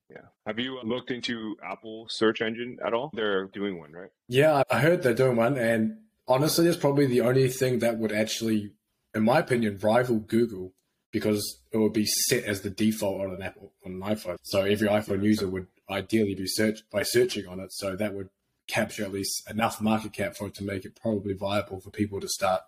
Yeah. 0.09 0.17
Have 0.45 0.59
you 0.59 0.79
looked 0.83 1.11
into 1.11 1.57
Apple 1.63 2.07
search 2.09 2.41
engine 2.41 2.77
at 2.85 2.93
all? 2.93 3.11
They're 3.13 3.47
doing 3.47 3.77
one, 3.77 3.91
right? 3.91 4.09
Yeah, 4.27 4.63
I 4.71 4.79
heard 4.79 5.03
they're 5.03 5.13
doing 5.13 5.35
one. 5.35 5.57
And 5.57 5.97
honestly, 6.27 6.67
it's 6.67 6.77
probably 6.77 7.07
the 7.07 7.21
only 7.21 7.49
thing 7.49 7.79
that 7.79 7.97
would 7.97 8.11
actually 8.11 8.71
in 9.17 9.23
my 9.23 9.39
opinion, 9.39 9.79
rival 9.81 10.19
Google 10.19 10.73
because 11.11 11.63
it 11.71 11.77
would 11.77 11.93
be 11.93 12.05
set 12.05 12.43
as 12.43 12.61
the 12.61 12.69
default 12.69 13.21
on 13.21 13.33
an 13.33 13.41
Apple 13.41 13.73
on 13.85 13.93
an 13.93 14.01
iPhone. 14.01 14.37
So 14.43 14.61
every 14.61 14.87
iPhone 14.87 15.23
user 15.23 15.47
would 15.47 15.67
ideally 15.89 16.35
be 16.35 16.45
search 16.45 16.79
by 16.91 17.03
searching 17.03 17.47
on 17.47 17.59
it. 17.59 17.73
So 17.73 17.95
that 17.95 18.13
would 18.13 18.29
capture 18.67 19.03
at 19.03 19.13
least 19.13 19.49
enough 19.49 19.81
market 19.81 20.13
cap 20.13 20.35
for 20.35 20.47
it 20.47 20.53
to 20.55 20.63
make 20.63 20.85
it 20.85 20.99
probably 21.01 21.33
viable 21.33 21.79
for 21.79 21.89
people 21.89 22.19
to 22.19 22.27
start 22.27 22.61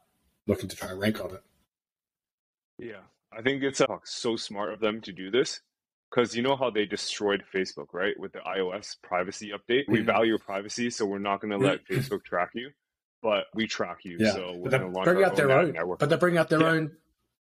looking 0.48 0.70
to 0.70 0.76
try 0.76 0.90
and 0.90 1.00
rank 1.00 1.24
on 1.24 1.32
it. 1.32 1.44
Yeah, 2.80 3.02
I 3.32 3.42
think 3.42 3.62
it's 3.62 3.82
uh, 3.82 3.98
so 4.04 4.38
smart 4.38 4.74
of 4.74 4.80
them 4.80 5.02
to 5.02 5.12
do 5.12 5.30
this 5.30 5.60
because 6.10 6.36
you 6.36 6.42
know 6.42 6.56
how 6.56 6.70
they 6.70 6.86
destroyed 6.86 7.44
Facebook, 7.54 7.88
right? 7.94 8.20
With 8.20 8.34
the 8.34 8.40
iOS 8.40 8.96
privacy 9.02 9.52
update, 9.52 9.84
we 9.88 10.00
mm-hmm. 10.00 10.06
value 10.06 10.38
privacy, 10.38 10.90
so 10.90 11.06
we're 11.06 11.20
not 11.20 11.42
going 11.42 11.52
to 11.52 11.58
let 11.58 11.88
Facebook 11.88 12.24
track 12.24 12.52
you 12.54 12.72
but 13.22 13.46
we 13.54 13.68
track 13.68 14.00
you. 14.04 14.18
Yeah. 14.20 14.34
So 14.34 14.60
but 14.64 14.72
they 14.72 14.78
bring 14.78 15.24
out 15.24 15.36
their 15.36 15.52
own, 15.52 15.74
network. 15.74 16.00
but 16.00 16.10
they 16.10 16.18
bring 16.18 16.38
out 16.38 16.50
their 16.50 16.62
yeah. 16.62 16.68
own. 16.68 16.92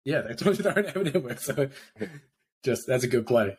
Yeah, 0.05 0.21
they 0.21 0.33
told 0.35 0.57
you 0.57 0.63
their 0.63 0.97
own 0.97 1.03
network. 1.13 1.39
So 1.39 1.69
just 2.63 2.87
that's 2.87 3.03
a 3.03 3.07
good 3.07 3.27
play. 3.27 3.57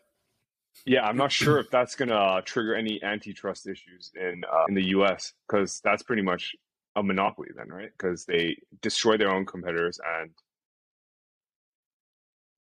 Yeah, 0.87 1.03
I'm 1.03 1.17
not 1.17 1.33
sure 1.33 1.59
if 1.61 1.71
that's 1.71 1.95
gonna 1.95 2.43
trigger 2.45 2.75
any 2.75 3.03
antitrust 3.03 3.67
issues 3.67 4.11
in 4.15 4.43
uh, 4.51 4.65
in 4.69 4.75
the 4.75 4.89
U.S. 4.89 5.33
because 5.47 5.81
that's 5.83 6.03
pretty 6.03 6.23
much 6.23 6.55
a 6.97 7.03
monopoly 7.03 7.49
then, 7.57 7.69
right? 7.69 7.91
Because 7.97 8.25
they 8.25 8.57
destroy 8.81 9.17
their 9.17 9.31
own 9.31 9.47
competitors 9.47 10.01
and 10.21 10.31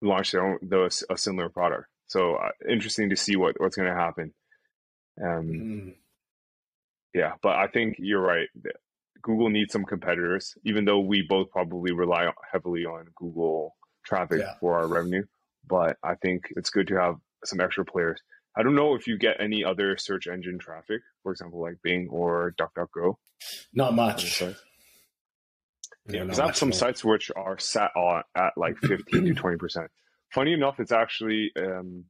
launch 0.02 0.32
their 0.32 0.46
own 0.46 0.58
those 0.62 1.04
a 1.10 1.18
similar 1.18 1.50
product. 1.50 1.88
So 2.08 2.36
uh, 2.36 2.50
interesting 2.70 3.10
to 3.10 3.16
see 3.16 3.36
what 3.36 3.60
what's 3.60 3.76
going 3.76 3.90
to 3.90 4.00
happen. 4.00 4.34
Um, 5.22 5.48
mm. 5.48 5.94
Yeah, 7.14 7.34
but 7.42 7.56
I 7.56 7.68
think 7.68 7.96
you're 8.00 8.22
right. 8.22 8.48
Google 9.22 9.50
needs 9.50 9.74
some 9.74 9.86
competitors, 9.86 10.56
even 10.64 10.86
though 10.86 11.00
we 11.00 11.26
both 11.28 11.50
probably 11.50 11.92
rely 11.92 12.30
heavily 12.52 12.86
on 12.86 13.08
Google 13.16 13.76
traffic 14.06 14.40
yeah. 14.40 14.54
for 14.60 14.78
our 14.78 14.88
revenue. 14.88 15.24
But 15.68 15.98
I 16.04 16.16
think 16.16 16.46
it's 16.56 16.70
good 16.70 16.88
to 16.88 16.96
have 16.96 17.16
some 17.44 17.60
extra 17.60 17.84
players. 17.84 18.22
I 18.56 18.64
don't 18.64 18.76
know 18.76 18.96
if 18.96 19.06
you 19.06 19.18
get 19.18 19.38
any 19.40 19.64
other 19.64 19.98
search 19.98 20.28
engine 20.28 20.60
traffic, 20.60 21.02
for 21.24 21.32
example, 21.32 21.62
like 21.62 21.76
Bing 21.84 22.08
or 22.10 22.56
DuckDuckGo. 22.60 23.16
Not 23.74 23.94
much. 23.94 24.42
Yeah, 24.42 26.24
because 26.24 26.40
I 26.40 26.46
have 26.46 26.58
some 26.58 26.72
sites 26.72 27.04
which 27.04 27.30
are 27.36 27.60
sat 27.60 27.92
on 27.96 28.24
at 28.36 28.54
like 28.56 28.78
15 28.78 29.26
to 29.26 29.34
20 29.34 29.58
percent. 29.58 29.92
Funny 30.34 30.54
enough, 30.54 30.80
it's 30.80 30.92
actually 30.92 31.52
um, 31.58 32.06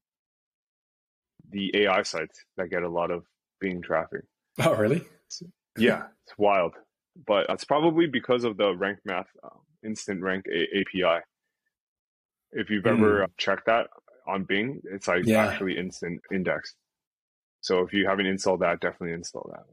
the 1.50 1.72
AI 1.84 2.02
sites 2.04 2.44
that 2.58 2.70
get 2.70 2.84
a 2.84 2.90
lot 2.90 3.12
of 3.12 3.24
Bing 3.60 3.82
traffic. 3.82 4.22
Oh, 4.60 4.74
really? 4.76 5.04
yeah, 5.78 6.06
it's 6.26 6.36
wild 6.40 6.74
but 7.26 7.48
that's 7.48 7.64
probably 7.64 8.08
because 8.08 8.44
of 8.44 8.58
the 8.58 8.76
rank 8.76 9.00
math 9.06 9.28
um, 9.44 9.60
instant 9.84 10.22
rank 10.22 10.46
A- 10.52 10.80
API. 10.82 11.24
If 12.52 12.70
you've 12.70 12.86
ever 12.86 13.22
mm. 13.22 13.30
checked 13.38 13.66
that 13.66 13.88
on 14.28 14.44
Bing, 14.44 14.82
it's 14.92 15.08
like 15.08 15.26
yeah. 15.26 15.46
actually 15.46 15.78
instant 15.78 16.22
index. 16.32 16.76
So 17.62 17.80
if 17.80 17.94
you 17.94 18.08
haven't 18.08 18.28
installed 18.28 18.62
that, 18.62 18.80
definitely 18.80 19.14
install 19.14 19.50
that. 19.52 19.64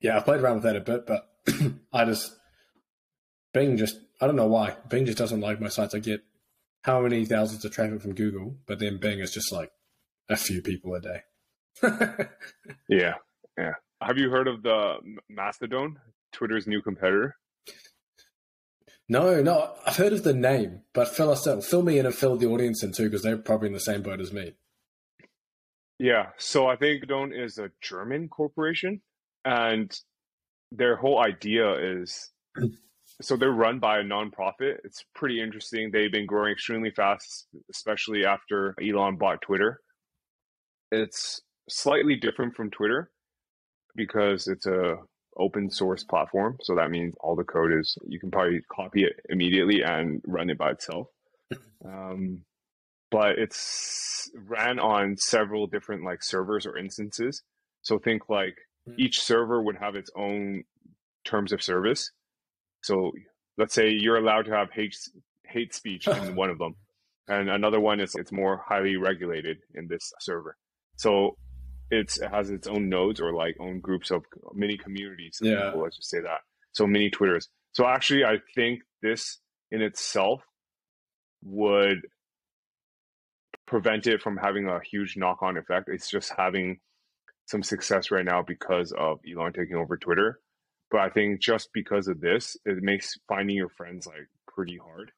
Yeah, 0.00 0.18
I 0.18 0.20
played 0.20 0.40
around 0.40 0.56
with 0.56 0.64
that 0.64 0.76
a 0.76 0.80
bit, 0.80 1.06
but 1.06 1.28
I 1.92 2.04
just 2.04 2.36
Bing 3.52 3.76
just 3.76 3.98
I 4.20 4.26
don't 4.26 4.36
know 4.36 4.46
why 4.46 4.76
Bing 4.88 5.06
just 5.06 5.18
doesn't 5.18 5.40
like 5.40 5.60
my 5.60 5.68
sites. 5.68 5.94
I 5.94 5.98
get 5.98 6.22
how 6.86 7.00
many 7.00 7.24
thousands 7.24 7.64
of 7.64 7.72
traffic 7.72 8.00
from 8.00 8.14
Google, 8.14 8.56
but 8.64 8.78
then 8.78 8.98
Bing 8.98 9.18
is 9.18 9.32
just 9.32 9.52
like 9.52 9.72
a 10.30 10.36
few 10.36 10.62
people 10.62 10.94
a 10.94 11.00
day. 11.00 11.20
yeah, 12.88 13.14
yeah. 13.58 13.74
Have 14.00 14.18
you 14.18 14.30
heard 14.30 14.46
of 14.46 14.62
the 14.62 14.94
Mastodon, 15.28 15.98
Twitter's 16.32 16.68
new 16.68 16.80
competitor? 16.80 17.34
No, 19.08 19.42
no, 19.42 19.74
I've 19.84 19.96
heard 19.96 20.12
of 20.12 20.22
the 20.22 20.32
name, 20.32 20.82
but 20.94 21.08
fill 21.08 21.30
us 21.30 21.46
out, 21.48 21.64
fill 21.64 21.82
me 21.82 21.98
in 21.98 22.06
and 22.06 22.14
fill 22.14 22.36
the 22.36 22.46
audience 22.46 22.84
in 22.84 22.92
too, 22.92 23.04
because 23.04 23.22
they're 23.22 23.36
probably 23.36 23.66
in 23.66 23.74
the 23.74 23.80
same 23.80 24.02
boat 24.02 24.20
as 24.20 24.32
me. 24.32 24.54
Yeah, 25.98 26.26
so 26.38 26.68
I 26.68 26.76
think 26.76 27.00
Mastodon 27.00 27.32
is 27.32 27.58
a 27.58 27.70
German 27.80 28.28
corporation, 28.28 29.00
and 29.44 29.92
their 30.70 30.94
whole 30.94 31.20
idea 31.20 32.02
is 32.02 32.30
so 33.22 33.36
they're 33.36 33.50
run 33.50 33.78
by 33.78 33.98
a 33.98 34.02
nonprofit. 34.02 34.78
It's 34.84 35.04
pretty 35.14 35.40
interesting. 35.40 35.90
They've 35.90 36.12
been 36.12 36.26
growing 36.26 36.52
extremely 36.52 36.90
fast, 36.90 37.46
especially 37.70 38.24
after 38.24 38.74
Elon 38.82 39.16
bought 39.16 39.42
Twitter. 39.42 39.80
It's 40.92 41.40
slightly 41.68 42.16
different 42.16 42.54
from 42.54 42.70
Twitter 42.70 43.10
because 43.94 44.46
it's 44.46 44.66
a 44.66 44.96
open 45.38 45.70
source 45.70 46.04
platform. 46.04 46.58
So 46.62 46.74
that 46.74 46.90
means 46.90 47.14
all 47.20 47.36
the 47.36 47.44
code 47.44 47.72
is, 47.72 47.96
you 48.06 48.20
can 48.20 48.30
probably 48.30 48.60
copy 48.70 49.04
it 49.04 49.20
immediately 49.28 49.82
and 49.82 50.22
run 50.26 50.50
it 50.50 50.58
by 50.58 50.72
itself. 50.72 51.08
Um, 51.84 52.42
but 53.12 53.38
it's 53.38 54.28
ran 54.34 54.80
on 54.80 55.16
several 55.16 55.68
different 55.68 56.04
like 56.04 56.22
servers 56.22 56.66
or 56.66 56.76
instances. 56.76 57.42
So 57.82 57.98
think 57.98 58.28
like 58.28 58.56
hmm. 58.86 58.94
each 58.98 59.20
server 59.20 59.62
would 59.62 59.76
have 59.76 59.94
its 59.94 60.10
own 60.16 60.64
terms 61.24 61.52
of 61.52 61.62
service. 61.62 62.10
So 62.86 63.12
let's 63.58 63.74
say 63.74 63.90
you're 63.90 64.16
allowed 64.16 64.46
to 64.46 64.52
have 64.52 64.70
hate 64.70 64.96
hate 65.44 65.74
speech 65.74 66.06
in 66.06 66.36
one 66.42 66.50
of 66.50 66.58
them, 66.58 66.76
and 67.28 67.50
another 67.50 67.80
one 67.80 68.00
is 68.00 68.14
it's 68.14 68.32
more 68.32 68.62
highly 68.64 68.96
regulated 68.96 69.58
in 69.74 69.88
this 69.88 70.12
server. 70.20 70.56
So 70.96 71.36
it's, 71.90 72.18
it 72.18 72.30
has 72.30 72.50
its 72.50 72.66
own 72.66 72.88
nodes 72.88 73.20
or 73.20 73.32
like 73.32 73.56
own 73.60 73.80
groups 73.80 74.10
of 74.10 74.24
mini 74.54 74.76
communities. 74.76 75.38
Yeah, 75.42 75.66
people, 75.66 75.82
let's 75.82 75.96
just 75.96 76.10
say 76.10 76.20
that. 76.20 76.40
So 76.72 76.86
mini 76.86 77.10
Twitters. 77.10 77.48
So 77.72 77.86
actually, 77.86 78.24
I 78.24 78.38
think 78.54 78.80
this 79.02 79.38
in 79.70 79.82
itself 79.82 80.42
would 81.42 81.98
prevent 83.66 84.06
it 84.06 84.22
from 84.22 84.36
having 84.36 84.68
a 84.68 84.80
huge 84.80 85.16
knock 85.16 85.42
on 85.42 85.56
effect. 85.56 85.88
It's 85.88 86.08
just 86.08 86.32
having 86.36 86.78
some 87.46 87.62
success 87.62 88.10
right 88.10 88.24
now 88.24 88.42
because 88.42 88.92
of 88.92 89.18
Elon 89.28 89.52
taking 89.52 89.76
over 89.76 89.96
Twitter. 89.96 90.40
But 90.90 91.00
I 91.00 91.08
think 91.08 91.40
just 91.40 91.70
because 91.72 92.06
of 92.08 92.20
this, 92.20 92.56
it 92.64 92.82
makes 92.82 93.14
finding 93.28 93.56
your 93.56 93.68
friends 93.68 94.06
like 94.06 94.28
pretty 94.46 94.78
hard 94.78 95.10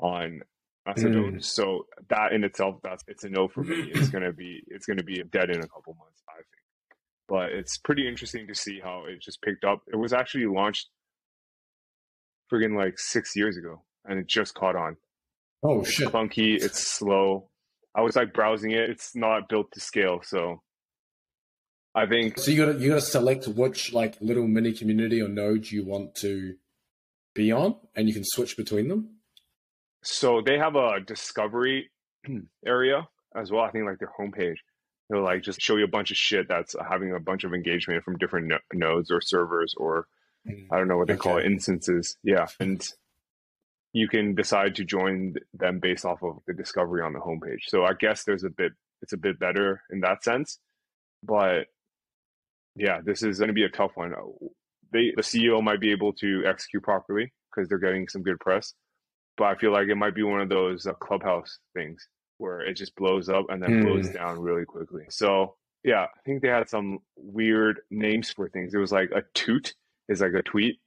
on 0.00 0.40
Mastodon. 0.86 1.34
Mm. 1.34 1.44
So 1.44 1.86
that 2.08 2.32
in 2.32 2.44
itself, 2.44 2.76
that's 2.82 3.04
it's 3.06 3.24
a 3.24 3.28
no 3.28 3.48
for 3.48 3.62
me. 3.62 3.90
It's 3.94 4.08
gonna 4.10 4.32
be 4.32 4.62
it's 4.68 4.86
gonna 4.86 5.02
be 5.02 5.22
dead 5.30 5.50
in 5.50 5.58
a 5.58 5.68
couple 5.68 5.94
months, 5.98 6.22
I 6.28 6.36
think. 6.36 6.46
But 7.28 7.52
it's 7.52 7.78
pretty 7.78 8.08
interesting 8.08 8.46
to 8.48 8.54
see 8.54 8.80
how 8.82 9.04
it 9.06 9.20
just 9.20 9.42
picked 9.42 9.64
up. 9.64 9.82
It 9.92 9.96
was 9.96 10.12
actually 10.12 10.46
launched 10.46 10.88
friggin' 12.52 12.76
like 12.76 12.98
six 12.98 13.36
years 13.36 13.56
ago, 13.56 13.82
and 14.04 14.18
it 14.18 14.26
just 14.26 14.54
caught 14.54 14.76
on. 14.76 14.96
Oh 15.62 15.80
it's 15.80 15.92
shit! 15.92 16.08
Clunky. 16.08 16.60
It's 16.60 16.86
slow. 16.86 17.48
I 17.94 18.00
was 18.00 18.16
like 18.16 18.32
browsing 18.32 18.72
it. 18.72 18.88
It's 18.90 19.14
not 19.14 19.48
built 19.48 19.70
to 19.72 19.80
scale, 19.80 20.20
so 20.24 20.62
I 21.94 22.06
think. 22.06 22.38
So 22.38 22.50
you 22.50 22.64
got 22.64 22.72
to 22.72 22.78
you 22.78 22.90
got 22.90 22.96
to 22.96 23.00
select 23.00 23.46
which 23.48 23.92
like 23.92 24.16
little 24.20 24.46
mini 24.46 24.72
community 24.72 25.20
or 25.20 25.28
node 25.28 25.70
you 25.70 25.84
want 25.84 26.14
to 26.16 26.54
be 27.34 27.52
on, 27.52 27.76
and 27.94 28.08
you 28.08 28.14
can 28.14 28.24
switch 28.24 28.56
between 28.56 28.88
them. 28.88 29.16
So 30.02 30.40
they 30.44 30.58
have 30.58 30.74
a 30.74 31.00
discovery 31.00 31.90
area 32.66 33.08
as 33.36 33.50
well. 33.50 33.62
I 33.62 33.70
think 33.70 33.86
like 33.86 33.98
their 33.98 34.12
homepage. 34.18 34.56
They'll 35.10 35.22
like 35.22 35.42
just 35.42 35.60
show 35.60 35.76
you 35.76 35.84
a 35.84 35.88
bunch 35.88 36.10
of 36.10 36.16
shit 36.16 36.48
that's 36.48 36.74
having 36.88 37.12
a 37.12 37.20
bunch 37.20 37.44
of 37.44 37.52
engagement 37.52 38.02
from 38.04 38.16
different 38.16 38.48
no- 38.48 38.58
nodes 38.72 39.10
or 39.10 39.20
servers 39.20 39.74
or. 39.76 40.06
I 40.72 40.76
don't 40.76 40.88
know 40.88 40.96
what 40.96 41.06
they 41.06 41.12
okay. 41.12 41.20
call 41.20 41.36
it 41.38 41.46
instances. 41.46 42.16
Yeah, 42.24 42.48
and 42.58 42.84
you 43.92 44.08
can 44.08 44.34
decide 44.34 44.74
to 44.76 44.84
join 44.84 45.34
them 45.54 45.78
based 45.78 46.04
off 46.04 46.22
of 46.22 46.38
the 46.46 46.54
discovery 46.54 47.02
on 47.02 47.12
the 47.12 47.20
homepage. 47.20 47.68
So 47.68 47.84
I 47.84 47.92
guess 47.92 48.24
there's 48.24 48.44
a 48.44 48.50
bit 48.50 48.72
it's 49.02 49.12
a 49.12 49.16
bit 49.16 49.38
better 49.38 49.82
in 49.90 50.00
that 50.00 50.24
sense. 50.24 50.58
But 51.22 51.66
yeah, 52.76 53.00
this 53.04 53.22
is 53.22 53.38
going 53.38 53.48
to 53.48 53.54
be 53.54 53.64
a 53.64 53.68
tough 53.68 53.92
one. 53.94 54.14
They 54.92 55.12
the 55.16 55.22
CEO 55.22 55.62
might 55.62 55.80
be 55.80 55.92
able 55.92 56.12
to 56.14 56.44
execute 56.46 56.82
properly 56.82 57.32
because 57.50 57.68
they're 57.68 57.78
getting 57.78 58.08
some 58.08 58.22
good 58.22 58.40
press, 58.40 58.74
but 59.36 59.44
I 59.44 59.54
feel 59.56 59.72
like 59.72 59.88
it 59.88 59.96
might 59.96 60.14
be 60.14 60.22
one 60.22 60.40
of 60.40 60.48
those 60.48 60.86
uh, 60.86 60.92
clubhouse 60.94 61.58
things 61.74 62.06
where 62.38 62.60
it 62.60 62.74
just 62.74 62.94
blows 62.96 63.28
up 63.28 63.46
and 63.48 63.62
then 63.62 63.70
mm. 63.70 63.84
blows 63.84 64.08
down 64.10 64.38
really 64.38 64.64
quickly. 64.64 65.04
So 65.10 65.56
yeah, 65.84 66.04
I 66.04 66.20
think 66.24 66.42
they 66.42 66.48
had 66.48 66.68
some 66.68 66.98
weird 67.16 67.80
names 67.90 68.30
for 68.30 68.48
things. 68.48 68.74
It 68.74 68.78
was 68.78 68.92
like 68.92 69.10
a 69.10 69.22
toot 69.34 69.74
is 70.08 70.20
like 70.20 70.34
a 70.34 70.42
tweet, 70.42 70.78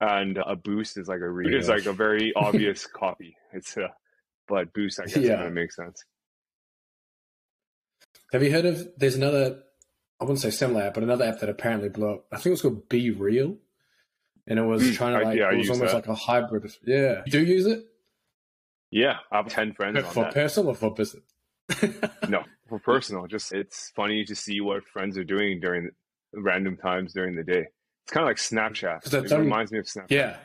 and 0.00 0.38
a 0.38 0.56
boost 0.56 0.98
is 0.98 1.08
like 1.08 1.20
a 1.20 1.28
read. 1.28 1.52
Yeah. 1.52 1.58
It's 1.58 1.68
like 1.68 1.86
a 1.86 1.92
very 1.92 2.32
obvious 2.36 2.86
copy. 2.86 3.36
It's 3.52 3.76
a, 3.76 3.90
but 4.48 4.72
boost 4.72 5.00
I 5.00 5.04
guess 5.04 5.16
yeah. 5.16 5.36
kind 5.36 5.48
of 5.48 5.52
makes 5.52 5.76
sense. 5.76 6.04
Have 8.32 8.42
you 8.42 8.50
heard 8.50 8.66
of? 8.66 8.88
There's 8.96 9.14
another. 9.14 9.60
I 10.22 10.24
wouldn't 10.24 10.38
say 10.38 10.50
similar 10.50 10.82
app, 10.82 10.94
but 10.94 11.02
another 11.02 11.24
app 11.24 11.40
that 11.40 11.48
apparently 11.48 11.88
blew 11.88 12.12
up. 12.12 12.26
I 12.30 12.36
think 12.36 12.46
it 12.46 12.50
was 12.50 12.62
called 12.62 12.88
Be 12.88 13.10
Real, 13.10 13.56
and 14.46 14.56
it 14.56 14.62
was 14.62 14.86
hmm. 14.86 14.92
trying 14.92 15.18
to 15.18 15.24
like 15.24 15.36
yeah, 15.36 15.50
it 15.50 15.58
was 15.58 15.68
almost 15.68 15.90
that. 15.90 15.96
like 15.96 16.06
a 16.06 16.14
hybrid. 16.14 16.70
Yeah, 16.86 17.22
you 17.26 17.32
do 17.32 17.44
use 17.44 17.66
it? 17.66 17.84
Yeah, 18.92 19.16
I 19.32 19.38
have 19.38 19.48
ten 19.48 19.72
friends 19.72 19.98
for 20.12 20.30
personal 20.30 20.70
or 20.70 20.74
for 20.76 20.94
business. 20.94 21.24
no, 22.28 22.44
for 22.68 22.78
personal. 22.78 23.26
Just 23.26 23.52
it's 23.52 23.90
funny 23.96 24.24
to 24.24 24.36
see 24.36 24.60
what 24.60 24.84
friends 24.84 25.18
are 25.18 25.24
doing 25.24 25.58
during 25.58 25.90
random 26.32 26.76
times 26.76 27.12
during 27.12 27.34
the 27.34 27.42
day. 27.42 27.66
It's 28.04 28.12
kind 28.12 28.22
of 28.22 28.28
like 28.28 28.36
Snapchat. 28.36 29.04
It 29.12 29.32
only, 29.32 29.44
reminds 29.44 29.72
me 29.72 29.80
of 29.80 29.86
Snapchat. 29.86 30.10
Yeah. 30.10 30.36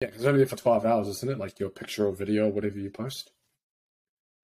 Yeah, 0.00 0.08
because 0.08 0.16
it's 0.16 0.26
only 0.26 0.44
for 0.44 0.56
12 0.56 0.84
hours, 0.84 1.08
isn't 1.08 1.30
it? 1.30 1.38
Like 1.38 1.58
your 1.58 1.70
picture 1.70 2.06
or 2.06 2.12
video, 2.12 2.48
whatever 2.48 2.78
you 2.78 2.90
post. 2.90 3.32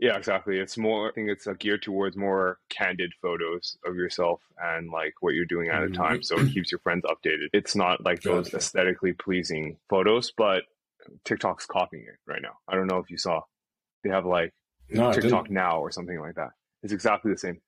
Yeah, 0.03 0.17
exactly. 0.17 0.59
It's 0.59 0.77
more, 0.77 1.09
I 1.09 1.13
think 1.13 1.29
it's 1.29 1.47
uh, 1.47 1.53
geared 1.57 1.83
towards 1.83 2.17
more 2.17 2.59
candid 2.69 3.13
photos 3.23 3.79
of 3.87 3.95
yourself 3.95 4.41
and 4.61 4.91
like 4.91 5.15
what 5.21 5.35
you're 5.35 5.45
doing 5.45 5.69
at 5.69 5.85
a 5.85 5.91
time. 5.91 6.15
Mm-hmm. 6.15 6.23
So 6.23 6.41
it 6.41 6.53
keeps 6.53 6.73
your 6.73 6.81
friends 6.81 7.05
updated. 7.05 7.51
It's 7.53 7.77
not 7.77 8.05
like 8.05 8.21
those 8.21 8.47
gotcha. 8.47 8.57
aesthetically 8.57 9.13
pleasing 9.13 9.77
photos, 9.89 10.33
but 10.37 10.65
TikTok's 11.25 11.67
copying 11.67 12.03
it 12.03 12.19
right 12.27 12.43
now. 12.43 12.55
I 12.67 12.75
don't 12.75 12.89
know 12.89 12.99
if 12.99 13.13
you 13.13 13.17
saw. 13.17 13.43
They 14.03 14.11
have 14.11 14.27
like 14.27 14.53
no, 14.91 15.13
TikTok 15.13 15.51
now 15.51 15.79
or 15.79 15.93
something 15.93 16.19
like 16.19 16.35
that. 16.35 16.51
It's 16.83 16.93
exactly 16.93 17.31
the 17.31 17.39
same. 17.39 17.61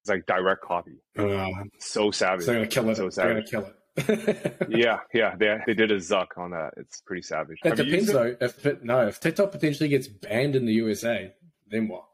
It's 0.00 0.08
like 0.08 0.24
direct 0.24 0.62
copy. 0.62 1.02
Uh, 1.18 1.48
so 1.78 2.10
savage. 2.10 2.46
They're 2.46 2.54
gonna 2.54 2.68
kill 2.68 2.88
it. 2.88 2.96
So 2.96 3.10
savage. 3.10 3.50
They're 3.50 3.60
gonna 3.60 3.66
kill 3.66 4.46
it. 4.46 4.66
yeah, 4.70 5.00
yeah. 5.12 5.36
They 5.36 5.58
they 5.66 5.74
did 5.74 5.90
a 5.90 5.96
zuck 5.96 6.38
on 6.38 6.52
that. 6.52 6.72
It's 6.78 7.02
pretty 7.02 7.20
savage. 7.20 7.58
It 7.62 7.76
Have 7.76 7.86
depends 7.86 8.10
though. 8.10 8.34
If 8.40 8.82
no, 8.82 9.06
if 9.08 9.20
TikTok 9.20 9.52
potentially 9.52 9.90
gets 9.90 10.08
banned 10.08 10.56
in 10.56 10.64
the 10.64 10.72
USA, 10.72 11.34
then 11.68 11.88
what? 11.88 12.04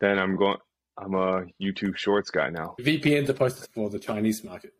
Then 0.00 0.18
I'm 0.18 0.36
going. 0.36 0.58
I'm 0.98 1.14
a 1.14 1.44
YouTube 1.60 1.96
Shorts 1.96 2.30
guy 2.30 2.50
now. 2.50 2.74
VPNs 2.78 3.28
are 3.30 3.34
posted 3.34 3.68
for 3.72 3.88
the 3.88 3.98
Chinese 3.98 4.44
market. 4.44 4.72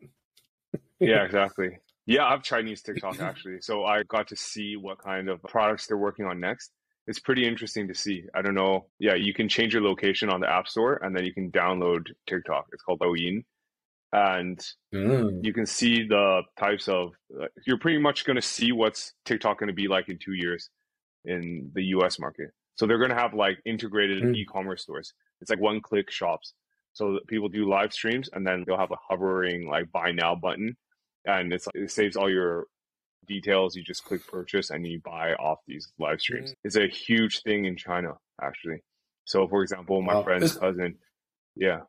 yeah, 0.99 1.23
exactly. 1.23 1.79
Yeah, 2.05 2.25
I 2.25 2.31
have 2.31 2.43
Chinese 2.43 2.81
TikTok 2.81 3.19
actually, 3.19 3.61
so 3.61 3.85
I 3.85 4.03
got 4.03 4.27
to 4.27 4.35
see 4.35 4.75
what 4.75 4.99
kind 4.99 5.29
of 5.29 5.41
products 5.43 5.87
they're 5.87 5.97
working 5.97 6.25
on 6.25 6.39
next 6.39 6.71
it's 7.07 7.19
pretty 7.19 7.45
interesting 7.47 7.87
to 7.87 7.95
see. 7.95 8.23
I 8.33 8.41
don't 8.41 8.55
know. 8.55 8.87
Yeah, 8.99 9.15
you 9.15 9.33
can 9.33 9.49
change 9.49 9.73
your 9.73 9.83
location 9.83 10.29
on 10.29 10.39
the 10.39 10.49
App 10.49 10.67
Store 10.67 10.95
and 11.03 11.15
then 11.15 11.25
you 11.25 11.33
can 11.33 11.51
download 11.51 12.07
TikTok. 12.27 12.67
It's 12.71 12.81
called 12.81 12.99
Douyin. 12.99 13.43
And 14.13 14.59
mm. 14.93 15.43
you 15.43 15.53
can 15.53 15.65
see 15.65 16.07
the 16.07 16.43
types 16.57 16.87
of, 16.87 17.13
you're 17.65 17.79
pretty 17.79 17.97
much 17.97 18.25
going 18.25 18.35
to 18.35 18.41
see 18.41 18.71
what's 18.71 19.13
TikTok 19.25 19.59
going 19.59 19.67
to 19.67 19.73
be 19.73 19.87
like 19.87 20.07
in 20.07 20.19
two 20.19 20.33
years 20.33 20.69
in 21.25 21.71
the 21.73 21.83
US 21.95 22.19
market. 22.19 22.51
So 22.75 22.87
they're 22.87 22.97
going 22.97 23.11
to 23.11 23.15
have 23.15 23.33
like 23.33 23.59
integrated 23.65 24.23
mm. 24.23 24.35
e 24.35 24.45
commerce 24.45 24.83
stores. 24.83 25.13
It's 25.41 25.49
like 25.49 25.59
one 25.59 25.81
click 25.81 26.09
shops. 26.09 26.53
So 26.93 27.19
people 27.27 27.49
do 27.49 27.67
live 27.67 27.93
streams 27.93 28.29
and 28.33 28.45
then 28.45 28.63
they'll 28.65 28.77
have 28.77 28.91
a 28.91 28.97
hovering 29.09 29.67
like 29.67 29.91
buy 29.91 30.11
now 30.11 30.35
button. 30.35 30.75
And 31.25 31.53
it's 31.53 31.67
it 31.73 31.91
saves 31.91 32.15
all 32.15 32.29
your 32.29 32.65
details. 33.27 33.75
You 33.75 33.83
just 33.83 34.03
click 34.03 34.25
purchase 34.27 34.69
and 34.69 34.85
you 34.85 34.99
buy 34.99 35.33
off 35.35 35.59
these 35.67 35.91
live 35.99 36.21
streams. 36.21 36.51
Mm-hmm. 36.51 36.67
It's 36.67 36.75
a 36.75 36.87
huge 36.87 37.41
thing 37.41 37.65
in 37.65 37.75
China, 37.75 38.13
actually. 38.41 38.83
So, 39.25 39.47
for 39.47 39.61
example, 39.61 40.01
my 40.01 40.15
wow. 40.15 40.23
friend's 40.23 40.55
cousin, 40.57 40.95
yeah, 41.55 41.81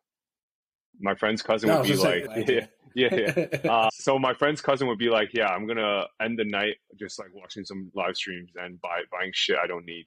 my 1.00 1.14
friend's 1.14 1.42
cousin 1.42 1.68
no, 1.68 1.78
would 1.80 1.88
be 1.88 1.96
like, 1.96 2.26
yeah, 2.46 2.66
yeah, 2.94 3.32
yeah. 3.36 3.70
uh, 3.70 3.88
so 3.92 4.18
my 4.18 4.34
friend's 4.34 4.60
cousin 4.60 4.86
would 4.88 4.98
be 4.98 5.10
like, 5.10 5.30
yeah, 5.32 5.48
I'm 5.48 5.66
gonna 5.66 6.04
end 6.20 6.38
the 6.38 6.44
night 6.44 6.76
just 6.98 7.18
like 7.18 7.28
watching 7.34 7.64
some 7.64 7.90
live 7.94 8.16
streams 8.16 8.52
and 8.56 8.80
buy 8.80 9.00
buying 9.10 9.32
shit 9.34 9.56
I 9.62 9.66
don't 9.66 9.84
need, 9.84 10.06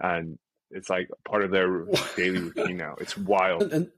and 0.00 0.38
it's 0.70 0.90
like 0.90 1.08
part 1.26 1.44
of 1.44 1.50
their 1.50 1.84
daily 2.16 2.40
routine 2.40 2.76
now. 2.76 2.96
It's 3.00 3.16
wild. 3.16 3.62
And 3.72 3.90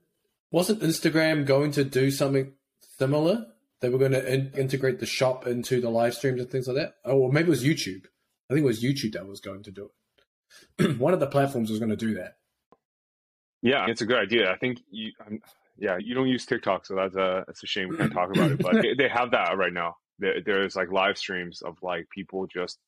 wasn't 0.51 0.83
Instagram 0.83 1.47
going 1.47 1.73
to 1.73 1.85
do 1.85 2.11
something 2.11 2.53
similar? 2.99 3.47
They 3.81 3.89
were 3.89 3.99
going 3.99 4.13
to 4.13 4.33
in- 4.33 4.53
integrate 4.57 5.01
the 5.01 5.07
shop 5.07 5.47
into 5.47 5.81
the 5.81 5.91
live 5.91 6.15
streams 6.15 6.41
and 6.41 6.51
things 6.51 6.67
like 6.67 6.77
that. 6.77 6.95
Oh, 7.05 7.19
or 7.19 7.33
maybe 7.33 7.49
it 7.49 7.51
was 7.51 7.65
YouTube. 7.65 8.07
I 8.51 8.55
think 8.55 8.65
it 8.65 8.67
was 8.67 8.83
YouTube 8.83 9.13
that 9.13 9.27
was 9.27 9.41
going 9.41 9.63
to 9.65 9.71
do 9.71 9.91
it. 10.79 10.99
One 10.99 11.13
of 11.13 11.21
the 11.21 11.27
platforms 11.27 11.71
was 11.71 11.79
going 11.79 11.91
to 11.91 11.97
do 11.97 12.15
that. 12.15 12.37
Yeah, 13.63 13.87
it's 13.89 14.01
a 14.01 14.07
good 14.07 14.19
idea. 14.19 14.53
I 14.53 14.57
think 14.57 14.79
you, 14.91 15.13
um, 15.27 15.41
yeah, 15.77 15.97
you 15.99 16.15
don't 16.15 16.29
use 16.29 16.47
TikTok, 16.47 16.87
so 16.87 16.95
that's 16.95 17.17
a 17.17 17.45
that's 17.47 17.63
a 17.63 17.67
shame 17.67 17.89
we 17.89 17.97
can't 17.97 18.13
talk 18.13 18.31
about 18.31 18.53
it. 18.53 18.63
But 18.63 18.75
they, 18.83 18.95
they 18.95 19.09
have 19.09 19.33
that 19.33 19.57
right 19.57 19.73
now. 19.73 19.97
There, 20.19 20.41
there's 20.45 20.77
like 20.77 20.93
live 20.93 21.19
streams 21.19 21.63
of 21.63 21.77
like 21.83 22.09
people 22.11 22.47
just, 22.47 22.79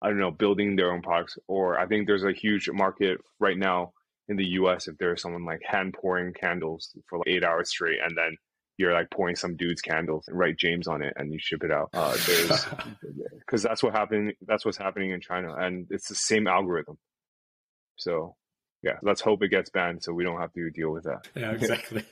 I 0.00 0.08
don't 0.08 0.18
know, 0.18 0.30
building 0.30 0.76
their 0.76 0.92
own 0.92 1.02
products. 1.02 1.38
Or 1.48 1.78
I 1.78 1.86
think 1.86 2.06
there's 2.06 2.24
a 2.24 2.32
huge 2.32 2.68
market 2.70 3.18
right 3.38 3.58
now 3.58 3.92
in 4.28 4.36
the 4.36 4.46
U.S. 4.46 4.88
if 4.88 4.96
there's 4.98 5.22
someone 5.22 5.44
like 5.44 5.62
hand 5.64 5.94
pouring 5.94 6.32
candles 6.34 6.94
for 7.08 7.18
like 7.18 7.28
eight 7.28 7.44
hours 7.44 7.70
straight, 7.70 7.98
and 8.04 8.16
then 8.16 8.36
you're 8.78 8.92
like 8.92 9.10
pouring 9.10 9.34
some 9.34 9.56
dude's 9.56 9.82
candles 9.82 10.28
and 10.28 10.38
write 10.38 10.56
James 10.56 10.86
on 10.86 11.02
it 11.02 11.12
and 11.16 11.32
you 11.32 11.38
ship 11.40 11.64
it 11.64 11.72
out. 11.72 11.90
Uh, 11.92 12.16
there's 12.26 12.66
because 13.38 13.62
that's 13.62 13.82
what 13.82 13.92
happened. 13.92 14.34
That's 14.46 14.64
what's 14.64 14.78
happening 14.78 15.10
in 15.10 15.20
China, 15.20 15.54
and 15.54 15.86
it's 15.90 16.08
the 16.08 16.14
same 16.14 16.46
algorithm. 16.46 16.96
So 17.96 18.36
yeah, 18.82 18.98
let's 19.02 19.20
hope 19.20 19.42
it 19.42 19.48
gets 19.48 19.70
banned 19.70 20.02
so 20.02 20.12
we 20.12 20.24
don't 20.24 20.40
have 20.40 20.52
to 20.52 20.70
deal 20.70 20.90
with 20.90 21.04
that. 21.04 21.26
Yeah, 21.34 21.50
exactly. 21.52 22.04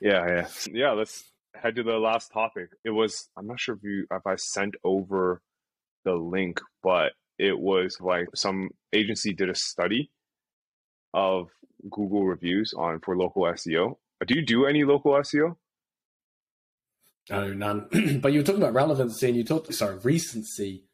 Yeah, 0.00 0.26
yeah, 0.26 0.48
yeah. 0.70 0.90
Let's 0.92 1.24
head 1.54 1.76
to 1.76 1.82
the 1.82 1.96
last 1.98 2.30
topic. 2.32 2.68
It 2.84 2.90
was 2.90 3.28
I'm 3.36 3.46
not 3.46 3.60
sure 3.60 3.76
if 3.76 3.82
you 3.82 4.06
if 4.10 4.26
I 4.26 4.36
sent 4.36 4.74
over 4.84 5.40
the 6.04 6.14
link, 6.14 6.60
but 6.82 7.12
it 7.38 7.58
was 7.58 7.98
like 8.00 8.28
some 8.34 8.70
agency 8.92 9.32
did 9.32 9.50
a 9.50 9.54
study 9.54 10.10
of 11.14 11.48
Google 11.90 12.24
reviews 12.24 12.74
on 12.76 13.00
for 13.00 13.16
local 13.16 13.42
SEO. 13.42 13.96
Do 14.26 14.34
you 14.34 14.44
do 14.44 14.66
any 14.66 14.84
local 14.84 15.12
SEO? 15.12 15.56
No, 17.30 17.52
none. 17.52 18.20
but 18.20 18.32
you 18.32 18.40
were 18.40 18.44
talking 18.44 18.62
about 18.62 18.74
relevancy 18.74 19.28
and 19.28 19.36
you 19.36 19.44
talked 19.44 19.72
sorry 19.74 19.98
recency 19.98 20.84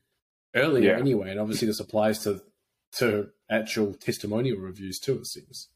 earlier 0.54 0.92
yeah. 0.92 0.98
anyway, 0.98 1.30
and 1.30 1.40
obviously 1.40 1.66
this 1.66 1.80
applies 1.80 2.22
to 2.24 2.42
to 2.96 3.28
actual 3.50 3.94
testimonial 3.94 4.58
reviews 4.58 4.98
too. 4.98 5.18
It 5.18 5.26
seems. 5.26 5.68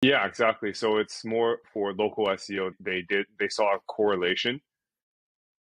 Yeah, 0.00 0.26
exactly. 0.26 0.72
So 0.74 0.98
it's 0.98 1.24
more 1.24 1.58
for 1.72 1.92
local 1.92 2.26
SEO. 2.26 2.72
They 2.80 3.02
did 3.08 3.26
they 3.38 3.48
saw 3.48 3.74
a 3.74 3.78
correlation 3.86 4.60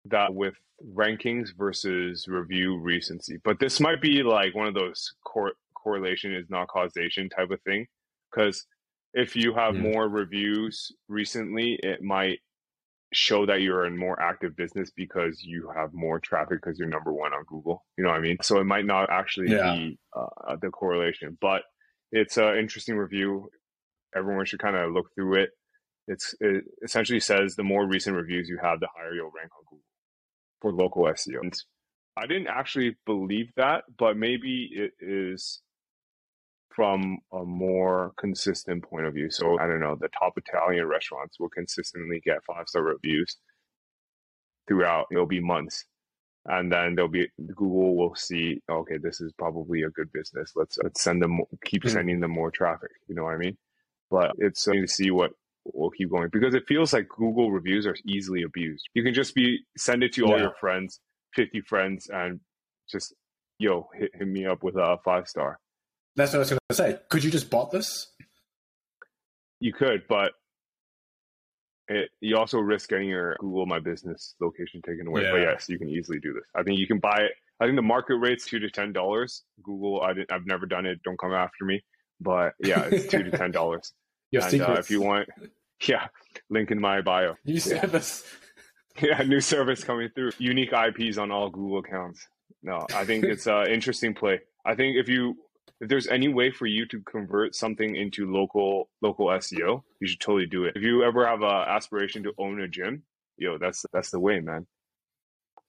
that 0.05 0.33
with 0.33 0.55
rankings 0.93 1.49
versus 1.57 2.25
review 2.27 2.77
recency. 2.77 3.37
But 3.43 3.59
this 3.59 3.79
might 3.79 4.01
be 4.01 4.23
like 4.23 4.55
one 4.55 4.67
of 4.67 4.73
those 4.73 5.13
cor- 5.25 5.53
correlation 5.75 6.33
is 6.33 6.45
not 6.49 6.67
causation 6.67 7.29
type 7.29 7.51
of 7.51 7.61
thing 7.61 7.85
because 8.31 8.65
if 9.13 9.35
you 9.35 9.53
have 9.53 9.75
mm. 9.75 9.93
more 9.93 10.09
reviews 10.09 10.91
recently, 11.07 11.79
it 11.81 12.01
might 12.01 12.39
show 13.13 13.45
that 13.45 13.61
you're 13.61 13.85
in 13.85 13.97
more 13.97 14.21
active 14.21 14.55
business 14.57 14.91
because 14.95 15.41
you 15.41 15.71
have 15.75 15.93
more 15.93 16.19
traffic 16.19 16.59
because 16.61 16.77
you're 16.77 16.87
number 16.87 17.13
one 17.13 17.33
on 17.33 17.45
Google. 17.47 17.85
You 17.97 18.03
know 18.03 18.09
what 18.09 18.17
I 18.17 18.21
mean? 18.21 18.37
So 18.41 18.59
it 18.59 18.65
might 18.65 18.85
not 18.85 19.09
actually 19.09 19.51
yeah. 19.51 19.73
be 19.73 19.97
uh, 20.15 20.57
the 20.61 20.69
correlation, 20.69 21.37
but 21.39 21.61
it's 22.11 22.37
an 22.37 22.57
interesting 22.57 22.97
review 22.97 23.49
everyone 24.15 24.45
should 24.45 24.59
kind 24.59 24.75
of 24.75 24.91
look 24.91 25.07
through 25.15 25.35
it. 25.35 25.49
It's 26.07 26.35
it 26.39 26.63
essentially 26.83 27.19
says 27.19 27.55
the 27.55 27.63
more 27.63 27.87
recent 27.87 28.15
reviews 28.15 28.47
you 28.47 28.59
have, 28.61 28.79
the 28.79 28.87
higher 28.95 29.13
you'll 29.13 29.31
rank 29.35 29.49
on 29.57 29.63
Google 29.69 29.84
for 30.65 30.73
local 30.73 31.03
SEO. 31.03 31.41
And 31.43 31.53
I 32.17 32.25
didn't 32.25 32.47
actually 32.47 32.97
believe 33.05 33.51
that, 33.55 33.83
but 33.99 34.17
maybe 34.17 34.69
it 34.73 34.93
is 34.99 35.61
from 36.75 37.19
a 37.31 37.43
more 37.45 38.13
consistent 38.17 38.83
point 38.83 39.05
of 39.05 39.13
view. 39.13 39.29
So 39.29 39.59
I 39.59 39.67
don't 39.67 39.79
know, 39.79 39.95
the 39.99 40.09
top 40.19 40.33
Italian 40.37 40.87
restaurants 40.87 41.39
will 41.39 41.49
consistently 41.49 42.19
get 42.25 42.43
five 42.43 42.67
star 42.67 42.81
reviews 42.81 43.37
throughout. 44.67 45.05
It'll 45.11 45.27
be 45.27 45.39
months. 45.39 45.85
And 46.47 46.71
then 46.71 46.95
there'll 46.95 47.11
be 47.11 47.27
Google 47.55 47.95
will 47.95 48.15
see, 48.15 48.61
okay, 48.69 48.97
this 48.97 49.21
is 49.21 49.31
probably 49.37 49.83
a 49.83 49.89
good 49.89 50.11
business. 50.11 50.53
Let's 50.55 50.79
let's 50.83 51.03
send 51.03 51.21
them 51.21 51.41
keep 51.63 51.83
hmm. 51.83 51.89
sending 51.89 52.19
them 52.21 52.31
more 52.31 52.49
traffic. 52.49 52.91
You 53.07 53.15
know 53.15 53.23
what 53.23 53.35
I 53.35 53.37
mean? 53.37 53.57
but 54.09 54.31
it's 54.37 54.63
something 54.63 54.83
to 54.83 54.87
see 54.87 55.11
what 55.11 55.31
will 55.73 55.89
keep 55.89 56.11
going 56.11 56.29
because 56.31 56.53
it 56.53 56.63
feels 56.67 56.93
like 56.93 57.07
Google 57.09 57.51
reviews 57.51 57.85
are 57.87 57.95
easily 58.05 58.43
abused. 58.43 58.87
You 58.93 59.03
can 59.03 59.13
just 59.13 59.33
be 59.33 59.59
send 59.77 60.03
it 60.03 60.13
to 60.13 60.25
all 60.25 60.31
yeah. 60.31 60.43
your 60.43 60.55
friends, 60.59 60.99
50 61.33 61.61
friends, 61.61 62.07
and 62.07 62.39
just 62.89 63.13
yo 63.57 63.89
hit, 63.93 64.11
hit 64.13 64.27
me 64.27 64.45
up 64.45 64.63
with 64.63 64.75
a 64.75 64.97
five 65.03 65.27
star. 65.27 65.59
That's 66.15 66.31
what 66.31 66.37
I 66.37 66.39
was 66.39 66.49
going 66.49 66.59
to 66.69 66.75
say. 66.75 66.97
Could 67.09 67.23
you 67.23 67.31
just 67.31 67.49
bot 67.49 67.71
this? 67.71 68.11
You 69.59 69.73
could, 69.73 70.03
but 70.07 70.33
it, 71.87 72.09
you 72.21 72.37
also 72.37 72.59
risk 72.59 72.89
getting 72.89 73.09
your 73.09 73.35
Google 73.39 73.65
My 73.65 73.79
Business 73.79 74.35
location 74.39 74.81
taken 74.81 75.07
away. 75.07 75.23
Yeah. 75.23 75.31
But 75.31 75.41
yes, 75.41 75.69
you 75.69 75.77
can 75.77 75.89
easily 75.89 76.19
do 76.19 76.33
this. 76.33 76.43
I 76.55 76.63
think 76.63 76.79
you 76.79 76.87
can 76.87 76.99
buy 76.99 77.17
it. 77.17 77.31
I 77.59 77.65
think 77.65 77.75
the 77.75 77.81
market 77.81 78.15
rate's 78.15 78.45
two 78.45 78.59
to 78.59 78.69
ten 78.69 78.93
dollars. 78.93 79.43
Google, 79.63 80.01
I 80.01 80.13
didn't, 80.13 80.31
I 80.31 80.35
have 80.35 80.45
never 80.45 80.65
done 80.65 80.85
it. 80.85 81.01
Don't 81.03 81.19
come 81.19 81.33
after 81.33 81.65
me. 81.65 81.83
But 82.19 82.53
yeah, 82.59 82.81
it's 82.91 83.07
two 83.07 83.23
to 83.23 83.31
ten 83.31 83.51
dollars. 83.51 83.93
Your 84.35 84.43
and, 84.43 84.61
uh, 84.61 84.79
if 84.79 84.91
you 84.91 85.01
want, 85.01 85.29
yeah, 85.87 86.07
link 86.49 86.71
in 86.71 86.79
my 86.79 87.01
bio. 87.01 87.35
New 87.45 87.59
service. 87.59 88.23
Yeah, 89.01 89.23
new 89.23 89.41
service 89.41 89.83
coming 89.83 90.07
through. 90.15 90.31
Unique 90.37 90.71
IPs 90.71 91.17
on 91.17 91.29
all 91.29 91.49
Google 91.49 91.79
accounts. 91.79 92.29
No, 92.63 92.87
I 92.95 93.03
think 93.03 93.25
it's 93.25 93.45
an 93.45 93.67
interesting 93.67 94.13
play. 94.13 94.39
I 94.63 94.73
think 94.75 94.95
if 94.95 95.09
you 95.09 95.35
if 95.81 95.89
there's 95.89 96.07
any 96.07 96.29
way 96.29 96.49
for 96.49 96.65
you 96.65 96.85
to 96.85 97.01
convert 97.01 97.55
something 97.55 97.93
into 97.93 98.31
local 98.31 98.87
local 99.01 99.25
SEO, 99.25 99.83
you 99.99 100.07
should 100.07 100.21
totally 100.21 100.45
do 100.45 100.63
it. 100.63 100.77
If 100.77 100.83
you 100.83 101.03
ever 101.03 101.27
have 101.27 101.41
a 101.41 101.65
aspiration 101.67 102.23
to 102.23 102.31
own 102.37 102.61
a 102.61 102.69
gym, 102.69 103.03
yo, 103.35 103.57
that's 103.57 103.85
that's 103.91 104.11
the 104.11 104.19
way, 104.21 104.39
man. 104.39 104.65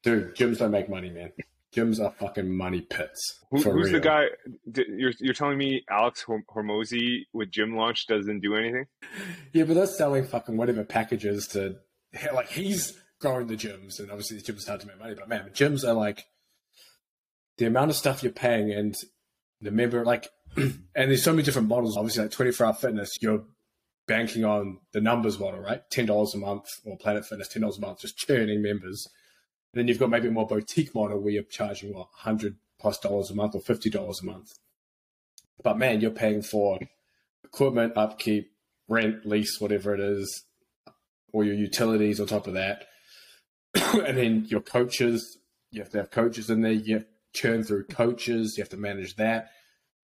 Dude, 0.04 0.36
gyms 0.36 0.58
don't 0.58 0.70
make 0.70 0.88
money, 0.88 1.10
man. 1.10 1.32
Gyms 1.76 2.02
are 2.02 2.12
fucking 2.12 2.50
money 2.56 2.80
pits. 2.80 3.44
Who, 3.50 3.58
who's 3.58 3.90
real. 3.90 3.92
the 3.92 4.00
guy? 4.00 4.26
You're 4.88 5.12
you're 5.18 5.34
telling 5.34 5.58
me 5.58 5.84
Alex 5.90 6.24
Hormozi 6.24 7.26
with 7.34 7.50
Gym 7.50 7.76
Launch 7.76 8.06
doesn't 8.06 8.40
do 8.40 8.56
anything? 8.56 8.86
Yeah, 9.52 9.64
but 9.64 9.74
they're 9.74 9.86
selling 9.86 10.24
fucking 10.24 10.56
whatever 10.56 10.84
packages 10.84 11.46
to 11.48 11.76
like 12.32 12.48
he's 12.48 12.98
growing 13.20 13.46
the 13.46 13.56
gyms, 13.56 13.98
and 13.98 14.10
obviously 14.10 14.38
the 14.38 14.42
gyms 14.42 14.66
hard 14.66 14.80
to 14.80 14.86
make 14.86 14.98
money. 14.98 15.14
But 15.14 15.28
man, 15.28 15.50
gyms 15.52 15.86
are 15.86 15.92
like 15.92 16.24
the 17.58 17.66
amount 17.66 17.90
of 17.90 17.96
stuff 17.96 18.22
you're 18.22 18.32
paying 18.32 18.72
and 18.72 18.94
the 19.60 19.70
member 19.70 20.04
like, 20.04 20.28
and 20.56 20.80
there's 20.94 21.22
so 21.22 21.32
many 21.32 21.42
different 21.42 21.68
models. 21.68 21.96
Obviously, 21.96 22.22
like 22.22 22.32
24 22.32 22.66
Hour 22.66 22.74
Fitness, 22.74 23.18
you're 23.20 23.44
banking 24.06 24.44
on 24.44 24.78
the 24.92 25.00
numbers 25.00 25.38
model, 25.38 25.60
right? 25.60 25.82
Ten 25.90 26.06
dollars 26.06 26.34
a 26.34 26.38
month, 26.38 26.68
or 26.86 26.96
Planet 26.96 27.26
Fitness, 27.26 27.48
ten 27.48 27.60
dollars 27.60 27.76
a 27.76 27.82
month, 27.82 28.00
just 28.00 28.16
churning 28.16 28.62
members 28.62 29.06
then 29.76 29.88
you've 29.88 29.98
got 29.98 30.10
maybe 30.10 30.28
a 30.28 30.32
more 30.32 30.46
boutique 30.46 30.94
model 30.94 31.20
where 31.20 31.32
you're 31.32 31.42
charging 31.42 31.92
what 31.92 32.08
hundred 32.12 32.56
plus 32.78 32.98
dollars 32.98 33.30
a 33.30 33.34
month 33.34 33.54
or 33.54 33.60
fifty 33.60 33.90
dollars 33.90 34.20
a 34.22 34.26
month. 34.26 34.52
But 35.62 35.78
man, 35.78 36.00
you're 36.00 36.10
paying 36.10 36.42
for 36.42 36.78
equipment, 37.44 37.96
upkeep, 37.96 38.52
rent, 38.88 39.26
lease, 39.26 39.60
whatever 39.60 39.94
it 39.94 40.00
is, 40.00 40.44
or 41.32 41.44
your 41.44 41.54
utilities 41.54 42.20
on 42.20 42.26
top 42.26 42.46
of 42.46 42.54
that. 42.54 42.84
and 43.74 44.16
then 44.16 44.46
your 44.48 44.60
coaches, 44.60 45.38
you 45.70 45.80
have 45.80 45.90
to 45.90 45.98
have 45.98 46.10
coaches 46.10 46.50
in 46.50 46.62
there. 46.62 46.72
You 46.72 46.94
have 46.94 47.04
to 47.04 47.08
churn 47.34 47.64
through 47.64 47.84
coaches. 47.86 48.56
You 48.56 48.62
have 48.62 48.70
to 48.70 48.76
manage 48.76 49.16
that. 49.16 49.50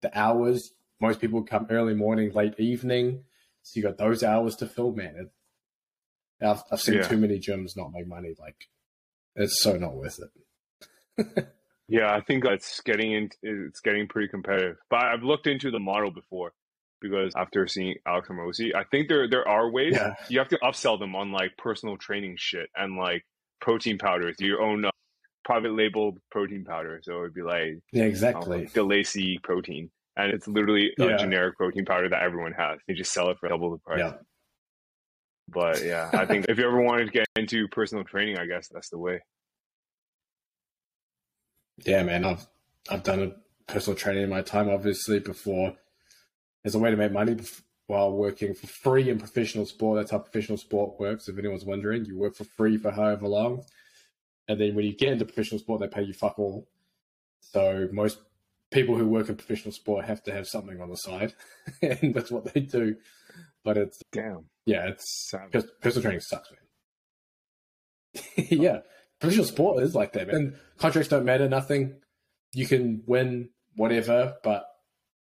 The 0.00 0.16
hours, 0.16 0.72
most 1.00 1.20
people 1.20 1.42
come 1.42 1.66
early 1.70 1.94
morning, 1.94 2.32
late 2.32 2.54
evening. 2.58 3.24
So 3.62 3.78
you 3.78 3.82
got 3.82 3.98
those 3.98 4.22
hours 4.22 4.56
to 4.56 4.66
fill, 4.66 4.92
man. 4.92 5.30
I've, 6.40 6.62
I've 6.70 6.80
seen 6.80 6.96
yeah. 6.96 7.02
too 7.02 7.16
many 7.16 7.38
gyms 7.38 7.76
not 7.76 7.92
make 7.92 8.06
money. 8.06 8.34
Like 8.38 8.68
it's 9.36 9.62
so 9.62 9.76
not 9.76 9.94
worth 9.94 10.18
it. 10.18 11.48
yeah, 11.88 12.14
I 12.14 12.20
think 12.20 12.44
it's 12.44 12.80
getting 12.80 13.12
in, 13.12 13.30
it's 13.42 13.80
getting 13.80 14.08
pretty 14.08 14.28
competitive. 14.28 14.76
But 14.90 15.04
I've 15.04 15.22
looked 15.22 15.46
into 15.46 15.70
the 15.70 15.78
model 15.78 16.10
before 16.10 16.52
because 17.00 17.32
after 17.36 17.66
seeing 17.66 17.96
Alex 18.06 18.28
Hormozi, 18.28 18.74
I 18.74 18.84
think 18.84 19.08
there 19.08 19.28
there 19.28 19.46
are 19.46 19.70
ways 19.70 19.94
yeah. 19.94 20.14
you 20.28 20.38
have 20.38 20.48
to 20.48 20.58
upsell 20.58 20.98
them 20.98 21.14
on 21.14 21.32
like 21.32 21.56
personal 21.56 21.96
training 21.96 22.36
shit 22.38 22.68
and 22.76 22.96
like 22.96 23.24
protein 23.60 23.98
powders, 23.98 24.36
your 24.38 24.62
own 24.62 24.84
uh, 24.84 24.90
private 25.44 25.72
labeled 25.72 26.18
protein 26.30 26.64
powder. 26.64 27.00
So 27.02 27.20
it'd 27.20 27.34
be 27.34 27.42
like 27.42 27.78
yeah, 27.92 28.04
exactly 28.04 28.66
um, 28.66 28.70
De 28.72 28.82
Lacey 28.82 29.38
protein, 29.42 29.90
and 30.16 30.32
it's 30.32 30.46
literally 30.48 30.90
a 30.98 31.16
generic 31.16 31.56
protein 31.56 31.84
powder 31.84 32.08
that 32.08 32.22
everyone 32.22 32.52
has. 32.52 32.78
They 32.86 32.94
just 32.94 33.12
sell 33.12 33.30
it 33.30 33.38
for 33.38 33.48
double 33.48 33.70
the 33.70 33.78
price. 33.78 34.00
Yeah. 34.00 34.14
But 35.48 35.82
yeah, 35.82 36.10
I 36.12 36.26
think 36.26 36.46
if 36.48 36.58
you 36.58 36.66
ever 36.66 36.80
wanted 36.80 37.06
to 37.06 37.10
get 37.12 37.26
into 37.36 37.68
personal 37.68 38.04
training, 38.04 38.38
I 38.38 38.46
guess 38.46 38.68
that's 38.68 38.90
the 38.90 38.98
way. 38.98 39.20
Yeah, 41.84 42.02
man, 42.02 42.24
I've 42.24 42.46
I've 42.90 43.02
done 43.02 43.20
a 43.20 43.72
personal 43.72 43.96
training 43.96 44.24
in 44.24 44.30
my 44.30 44.42
time, 44.42 44.68
obviously, 44.68 45.20
before 45.20 45.74
as 46.64 46.74
a 46.74 46.78
way 46.78 46.90
to 46.90 46.96
make 46.96 47.12
money 47.12 47.36
while 47.86 48.12
working 48.12 48.52
for 48.54 48.66
free 48.66 49.08
in 49.08 49.18
professional 49.18 49.64
sport. 49.64 49.98
That's 49.98 50.10
how 50.10 50.18
professional 50.18 50.58
sport 50.58 51.00
works. 51.00 51.28
If 51.28 51.38
anyone's 51.38 51.64
wondering, 51.64 52.04
you 52.04 52.18
work 52.18 52.34
for 52.36 52.44
free 52.44 52.76
for 52.76 52.90
however 52.90 53.26
long, 53.26 53.64
and 54.48 54.60
then 54.60 54.74
when 54.74 54.84
you 54.84 54.94
get 54.94 55.12
into 55.12 55.24
professional 55.24 55.60
sport, 55.60 55.80
they 55.80 55.88
pay 55.88 56.02
you 56.02 56.12
fuck 56.12 56.38
all. 56.38 56.68
So 57.40 57.88
most 57.92 58.18
people 58.70 58.96
who 58.96 59.06
work 59.06 59.28
in 59.28 59.36
professional 59.36 59.72
sport 59.72 60.04
have 60.04 60.22
to 60.24 60.32
have 60.32 60.46
something 60.46 60.80
on 60.80 60.90
the 60.90 60.96
side, 60.96 61.34
and 61.82 62.14
that's 62.14 62.30
what 62.30 62.52
they 62.52 62.60
do. 62.60 62.96
But 63.64 63.76
it's 63.76 64.00
damn, 64.12 64.46
yeah, 64.68 64.88
it's 64.88 65.32
because 65.46 65.66
personal 65.80 66.02
training 66.02 66.20
sucks, 66.20 66.50
man. 66.50 68.46
yeah, 68.50 68.80
professional 69.18 69.46
sport 69.46 69.82
is 69.82 69.94
like 69.94 70.12
that, 70.12 70.26
man. 70.26 70.36
And 70.36 70.56
contracts 70.76 71.08
don't 71.08 71.24
matter, 71.24 71.48
nothing. 71.48 71.94
You 72.52 72.66
can 72.66 73.02
win 73.06 73.48
whatever, 73.76 74.36
but 74.44 74.66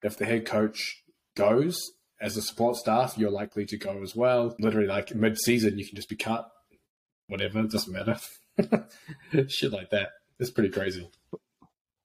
if 0.01 0.17
the 0.17 0.25
head 0.25 0.45
coach 0.45 1.03
goes 1.35 1.77
as 2.21 2.37
a 2.37 2.41
support 2.41 2.77
staff, 2.77 3.15
you're 3.17 3.31
likely 3.31 3.65
to 3.65 3.77
go 3.77 4.01
as 4.01 4.15
well. 4.15 4.55
Literally, 4.59 4.87
like 4.87 5.13
mid 5.13 5.37
season, 5.37 5.77
you 5.77 5.85
can 5.85 5.97
just 5.97 6.09
be 6.09 6.15
cut. 6.15 6.49
Whatever, 7.27 7.59
it 7.59 7.71
doesn't 7.71 7.91
matter. 7.91 8.17
Shit 9.49 9.73
like 9.73 9.89
that. 9.89 10.11
It's 10.39 10.51
pretty 10.51 10.69
crazy. 10.69 11.09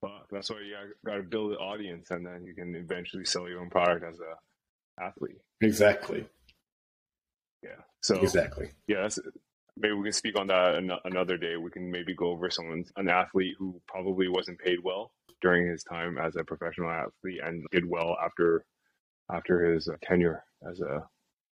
Fuck, 0.01 0.29
that's 0.31 0.51
why 0.51 0.57
you 0.59 0.75
got 1.07 1.17
to 1.17 1.23
build 1.23 1.53
an 1.53 1.59
audience, 1.59 2.11
and 2.11 2.27
then 2.27 2.43
you 2.45 2.55
can 2.55 2.75
eventually 2.75 3.25
sell 3.25 3.49
your 3.49 3.61
own 3.61 3.71
product 3.71 4.05
as 4.05 4.19
a 4.19 5.03
athlete. 5.05 5.39
Exactly. 5.61 6.27
Yeah. 7.63 7.71
So 8.03 8.17
exactly. 8.21 8.71
Yeah, 8.87 9.03
that's 9.03 9.19
maybe 9.77 9.95
we 9.95 10.05
can 10.05 10.13
speak 10.13 10.39
on 10.39 10.47
that 10.49 10.75
an- 10.77 10.91
another 11.05 11.37
day. 11.37 11.57
We 11.57 11.71
can 11.71 11.91
maybe 11.91 12.15
go 12.15 12.27
over 12.31 12.51
someone, 12.51 12.85
an 12.97 13.09
athlete 13.09 13.55
who 13.59 13.81
probably 13.87 14.29
wasn't 14.29 14.59
paid 14.59 14.79
well 14.83 15.13
during 15.41 15.69
his 15.69 15.83
time 15.85 16.19
as 16.19 16.37
a 16.37 16.45
professional 16.45 16.91
athlete 16.91 17.41
and 17.45 17.65
did 17.71 17.89
well 17.89 18.17
after 18.23 18.65
after 19.31 19.73
his 19.73 19.89
tenure 20.03 20.45
as 20.69 20.81
a 20.81 21.07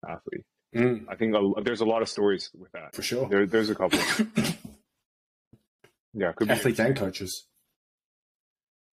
athlete. 0.08 0.44
Mm, 0.74 1.04
I 1.08 1.16
think 1.16 1.34
a, 1.34 1.62
there's 1.62 1.80
a 1.80 1.84
lot 1.84 2.02
of 2.02 2.08
stories 2.08 2.50
with 2.54 2.72
that. 2.72 2.94
for 2.94 3.02
sure. 3.02 3.28
There, 3.28 3.46
there's 3.46 3.70
a 3.70 3.74
couple. 3.74 3.98
Yeah, 6.14 6.32
could 6.32 6.48
be. 6.48 6.54
Athletes 6.54 6.78
and 6.78 6.94
coaches. 6.96 7.46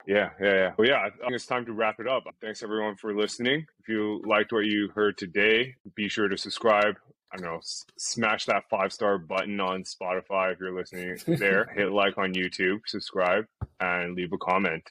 Yeah, 0.10 0.32
yeah, 0.42 0.54
yeah. 0.54 0.72
Well, 0.76 0.88
yeah, 0.88 1.02
I 1.02 1.12
think 1.12 1.34
it's 1.34 1.46
time 1.46 1.68
to 1.68 1.72
wrap 1.72 2.00
it 2.00 2.08
up. 2.08 2.24
Thanks 2.42 2.64
everyone 2.64 2.96
for 2.96 3.14
listening. 3.14 3.68
If 3.82 3.88
you 3.90 4.24
liked 4.26 4.52
what 4.52 4.66
you 4.66 4.90
heard 4.96 5.20
today, 5.20 5.76
be 5.94 6.10
sure 6.10 6.28
to 6.28 6.36
subscribe. 6.36 6.96
I 7.32 7.38
don't 7.38 7.46
know, 7.46 7.58
s- 7.58 7.86
smash 8.00 8.48
that 8.48 8.64
five 8.72 8.92
star 8.92 9.20
button 9.20 9.60
on 9.60 9.84
Spotify 9.84 10.52
if 10.52 10.60
you're 10.60 10.74
listening 10.76 11.20
there. 11.38 11.66
Hit 11.76 11.92
like 11.92 12.18
on 12.18 12.34
YouTube, 12.34 12.80
subscribe, 12.88 13.46
and 13.80 14.16
leave 14.16 14.34
a 14.34 14.38
comment. 14.40 14.90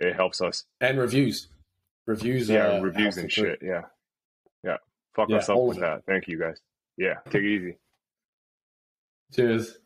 It 0.00 0.14
helps 0.14 0.42
us. 0.42 0.64
And 0.82 0.98
reviews. 0.98 1.48
Reviews 2.06 2.50
Yeah, 2.50 2.76
are 2.76 2.82
reviews 2.82 3.16
and 3.16 3.32
shit. 3.32 3.60
Yeah, 3.62 3.84
yeah. 4.62 4.76
Fuck 5.14 5.30
Yeah, 5.30 5.38
us 5.38 5.48
up 5.48 5.58
with 5.62 5.80
that. 5.80 6.02
Thank 6.06 6.28
you 6.28 6.38
guys. 6.38 6.58
Yeah, 6.98 7.14
take 7.30 7.42
it 7.42 7.48
easy. 7.48 7.78
Cheers. 9.34 9.78